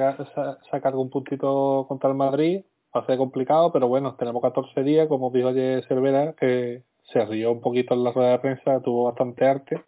[0.70, 2.64] saque algún puntito contra el Madrid.
[2.94, 6.82] Va a ser complicado, pero bueno, tenemos 14 días, como dijo ayer Cervera, que
[7.12, 9.82] se rió un poquito en la rueda de prensa, tuvo bastante arte,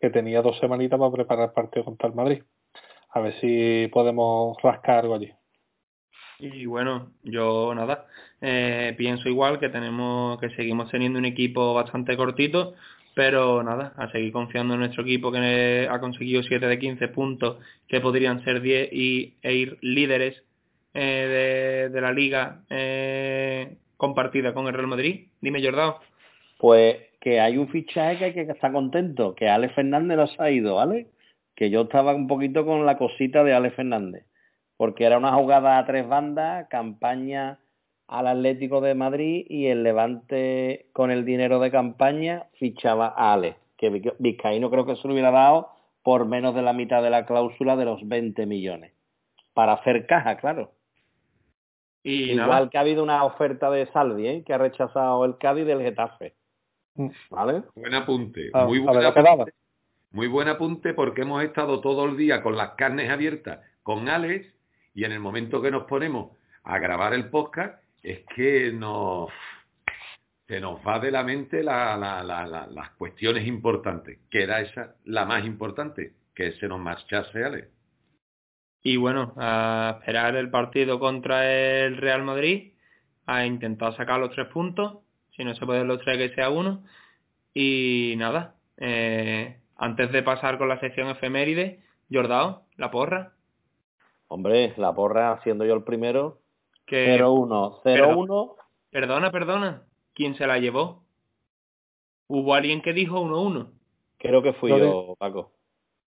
[0.00, 2.42] que tenía dos semanitas para preparar el partido contra el Madrid.
[3.12, 5.32] A ver si podemos rascar algo allí.
[6.38, 8.06] Y bueno, yo nada,
[8.40, 12.74] eh, pienso igual que tenemos que seguimos teniendo un equipo bastante cortito,
[13.14, 17.58] pero nada, a seguir confiando en nuestro equipo que ha conseguido 7 de 15 puntos,
[17.88, 20.42] que podrían ser 10 y, e ir líderes
[20.94, 25.26] eh, de, la liga eh, compartida con el Real Madrid.
[25.40, 26.00] Dime, Jordao.
[26.58, 30.50] Pues que hay un fichaje que hay que estar contento, que Ale Fernández nos ha
[30.50, 31.08] ido, ¿vale?
[31.60, 34.24] Que yo estaba un poquito con la cosita de Ale Fernández,
[34.78, 37.58] porque era una jugada a tres bandas, campaña
[38.08, 43.56] al Atlético de Madrid y el Levante con el dinero de campaña fichaba a Ale,
[43.76, 45.68] que Vizcaíno creo que se lo hubiera dado
[46.02, 48.94] por menos de la mitad de la cláusula de los 20 millones.
[49.52, 50.72] Para hacer caja, claro.
[52.02, 54.44] Y Igual que ha habido una oferta de Salvi, ¿eh?
[54.46, 56.32] que ha rechazado el Cádiz del Getafe.
[56.94, 57.08] Mm.
[57.28, 57.64] ¿Vale?
[57.74, 58.48] Buen apunte.
[58.54, 59.52] Ah, muy buen apunte.
[60.12, 64.44] Muy buen apunte porque hemos estado todo el día con las carnes abiertas con Alex
[64.92, 69.30] y en el momento que nos ponemos a grabar el podcast es que nos,
[70.48, 76.12] se nos va de la mente las cuestiones importantes, que era esa la más importante,
[76.34, 77.68] que se nos marchase Ale.
[78.82, 82.72] Y bueno, a esperar el partido contra el Real Madrid,
[83.26, 85.04] a intentar sacar los tres puntos,
[85.36, 86.82] si no se puede los tres que sea uno.
[87.54, 91.80] Y nada, eh, antes de pasar con la sección efeméride,
[92.12, 93.32] Jordao, la porra.
[94.28, 96.38] Hombre, la porra, siendo yo el primero,
[96.86, 98.54] 0-1, 0-1.
[98.90, 99.82] Perdona, perdona.
[100.14, 101.02] ¿Quién se la llevó?
[102.28, 103.70] ¿Hubo alguien que dijo 1-1?
[104.18, 105.52] Creo que fui yo, Paco.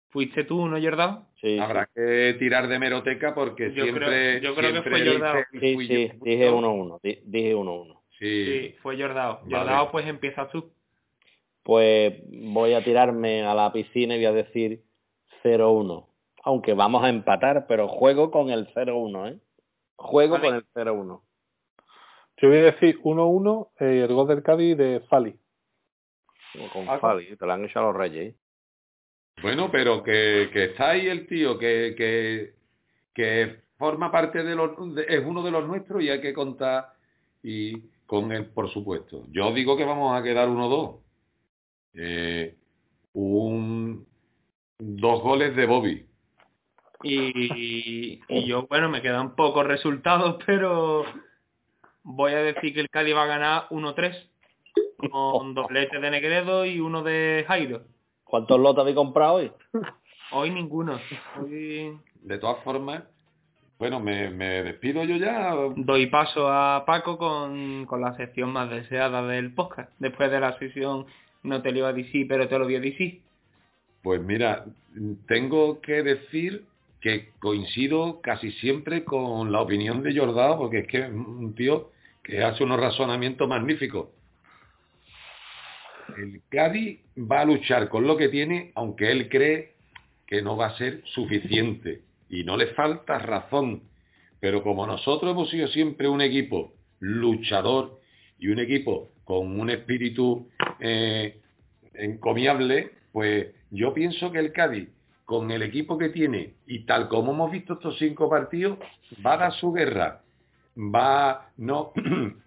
[0.09, 1.27] ¿Fuiste tú, no, Jordao?
[1.39, 1.59] Sí.
[1.59, 4.41] Habrá que tirar de meroteca porque siempre...
[4.41, 5.43] yo creo que fue Jordao.
[5.51, 6.99] Sí, sí, dije 1-1.
[7.03, 7.99] Dije 1-1.
[8.17, 8.45] Sí.
[8.45, 9.41] sí, fue Jordao.
[9.47, 10.71] Jordao, pues empieza tú.
[11.69, 14.81] Pues voy a tirarme a la piscina y voy a decir
[15.43, 16.07] 0-1.
[16.41, 19.39] Aunque vamos a empatar, pero juego con el 0-1, ¿eh?
[19.95, 21.21] Juego con el 0-1.
[22.37, 25.37] Yo voy a decir 1-1 eh, el gol del Cádiz de Fali.
[26.73, 28.33] Con Fali, te lo han hecho a los Reyes.
[29.43, 32.55] Bueno, pero que, que está ahí el tío, que, que,
[33.13, 34.71] que forma parte de los...
[35.07, 36.93] es uno de los nuestros y hay que contar
[37.43, 39.25] y con él, por supuesto.
[39.29, 41.08] Yo digo que vamos a quedar 1-2.
[41.93, 42.55] Eh,
[43.13, 44.05] un,
[44.77, 46.05] dos goles de Bobby.
[47.03, 51.05] Y, yo, bueno, me quedan pocos resultados, pero
[52.03, 54.29] voy a decir que el Cádiz va a ganar 1-3
[55.09, 57.83] con doblete de Negredo y uno de Jairo.
[58.23, 59.51] ¿Cuántos lotes habéis comprado hoy?
[60.31, 60.99] Hoy ninguno.
[61.41, 63.03] De todas formas,
[63.79, 64.29] bueno, me,
[64.63, 65.55] despido yo ya.
[65.75, 69.91] Doy paso a Paco con, con, la sección más deseada del podcast.
[69.97, 71.07] Después de la sesión
[71.43, 73.21] no te lo iba a decir, pero te lo voy a decir.
[74.01, 74.65] Pues mira,
[75.27, 76.65] tengo que decir
[77.01, 81.91] que coincido casi siempre con la opinión de Jordao, porque es que es un tío
[82.23, 84.09] que hace unos razonamientos magníficos.
[86.17, 89.73] El Cádiz va a luchar con lo que tiene, aunque él cree
[90.27, 92.01] que no va a ser suficiente.
[92.29, 93.83] Y no le falta razón.
[94.39, 97.98] Pero como nosotros hemos sido siempre un equipo luchador
[98.39, 101.39] y un equipo con un espíritu eh,
[101.93, 104.89] encomiable, pues yo pienso que el Cádiz
[105.29, 108.79] con el equipo que tiene y tal como hemos visto estos cinco partidos,
[109.23, 110.23] va a dar su guerra.
[110.75, 111.93] Va, no,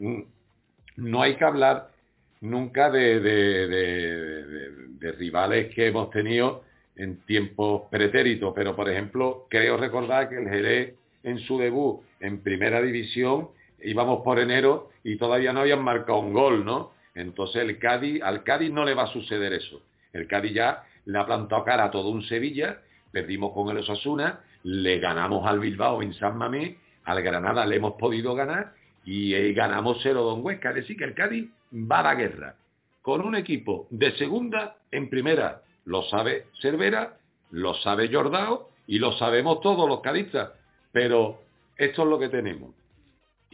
[0.97, 1.93] no hay que hablar
[2.41, 6.65] nunca de, de, rivales que hemos tenido
[6.97, 12.43] en tiempos pretéritos, pero por ejemplo, creo recordar que el Jerez en su debut en
[12.43, 13.51] primera división
[13.85, 16.93] íbamos por enero y todavía no habían marcado un gol, ¿no?
[17.15, 19.83] Entonces el Cádiz, al Cádiz no le va a suceder eso.
[20.13, 22.81] El Cádiz ya le ha plantado cara a todo un Sevilla,
[23.11, 27.95] perdimos con el Osasuna, le ganamos al Bilbao en San Mamés, al Granada le hemos
[27.95, 28.75] podido ganar
[29.05, 30.71] y eh, ganamos 0 Don Huesca.
[30.71, 32.55] Es decir, que el Cádiz va a la guerra
[33.03, 35.63] con un equipo de segunda en primera.
[35.85, 37.17] Lo sabe Cervera,
[37.51, 40.51] lo sabe Jordao y lo sabemos todos los cadistas.
[40.93, 41.41] Pero
[41.77, 42.71] esto es lo que tenemos.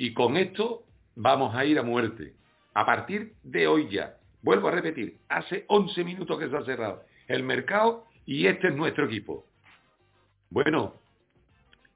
[0.01, 0.85] Y con esto
[1.17, 2.33] vamos a ir a muerte.
[2.73, 7.03] A partir de hoy ya, vuelvo a repetir, hace 11 minutos que se ha cerrado
[7.27, 9.45] el mercado y este es nuestro equipo.
[10.51, 10.95] Bueno,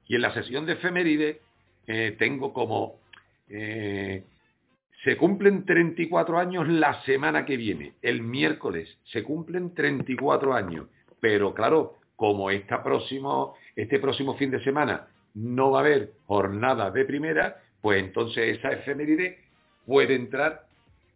[0.05, 1.39] y en la sesión de efeméride
[1.87, 2.99] eh, tengo como...
[3.47, 4.25] Eh,
[5.05, 10.87] se cumplen 34 años la semana que viene, el miércoles, se cumplen 34 años.
[11.21, 13.55] Pero claro, como este próximo
[14.37, 19.37] fin de semana no va a haber jornada de primera, pues entonces esa efeméride
[19.85, 20.65] puede entrar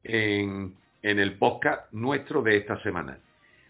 [0.04, 3.20] en, en el podcast nuestro de esta semana.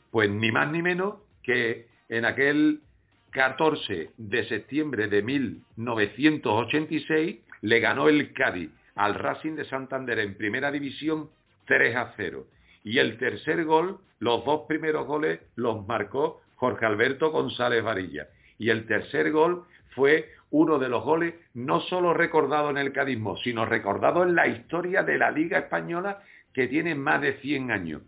[0.10, 2.82] Pues ni más ni menos que en aquel
[3.30, 10.72] 14 de septiembre de 1986 le ganó el Cádiz al Racing de Santander en primera
[10.72, 11.30] división
[11.66, 12.48] 3 a 0.
[12.84, 18.30] Y el tercer gol, los dos primeros goles los marcó Jorge Alberto González Varilla.
[18.58, 23.38] Y el tercer gol fue uno de los goles no solo recordado en el cadismo,
[23.38, 26.22] sino recordado en la historia de la Liga Española
[26.54, 28.02] que tiene más de 100 años.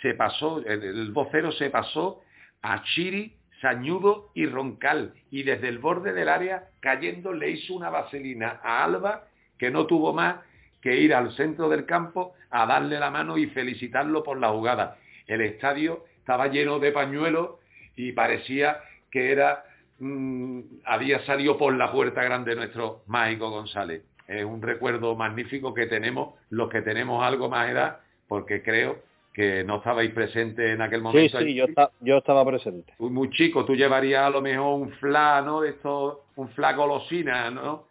[0.00, 2.22] Se pasó, el vocero se pasó
[2.62, 7.90] a Chiri, Sañudo y Roncal y desde el borde del área cayendo le hizo una
[7.90, 9.26] vaselina a Alba
[9.56, 10.40] que no tuvo más
[10.80, 14.98] que ir al centro del campo a darle la mano y felicitarlo por la jugada.
[15.28, 17.50] El estadio estaba lleno de pañuelos
[17.94, 18.80] y parecía
[19.12, 19.64] que era
[20.02, 24.02] mm, había salido por la puerta grande nuestro Mágico González.
[24.28, 28.98] Es un recuerdo magnífico que tenemos los que tenemos algo más edad, porque creo
[29.34, 31.38] que no estabais presentes en aquel momento.
[31.38, 31.66] Sí, sí, yo,
[32.00, 32.92] yo estaba presente.
[32.98, 35.62] Muy, chico, tú llevarías a lo mejor un fla, ¿no?
[35.62, 37.86] De esto, un fla golosina, ¿no?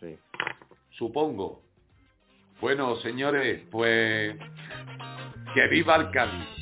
[0.00, 0.18] Sí
[0.98, 1.62] supongo.
[2.60, 4.36] Bueno, señores, pues
[5.54, 6.57] que viva el Cádiz.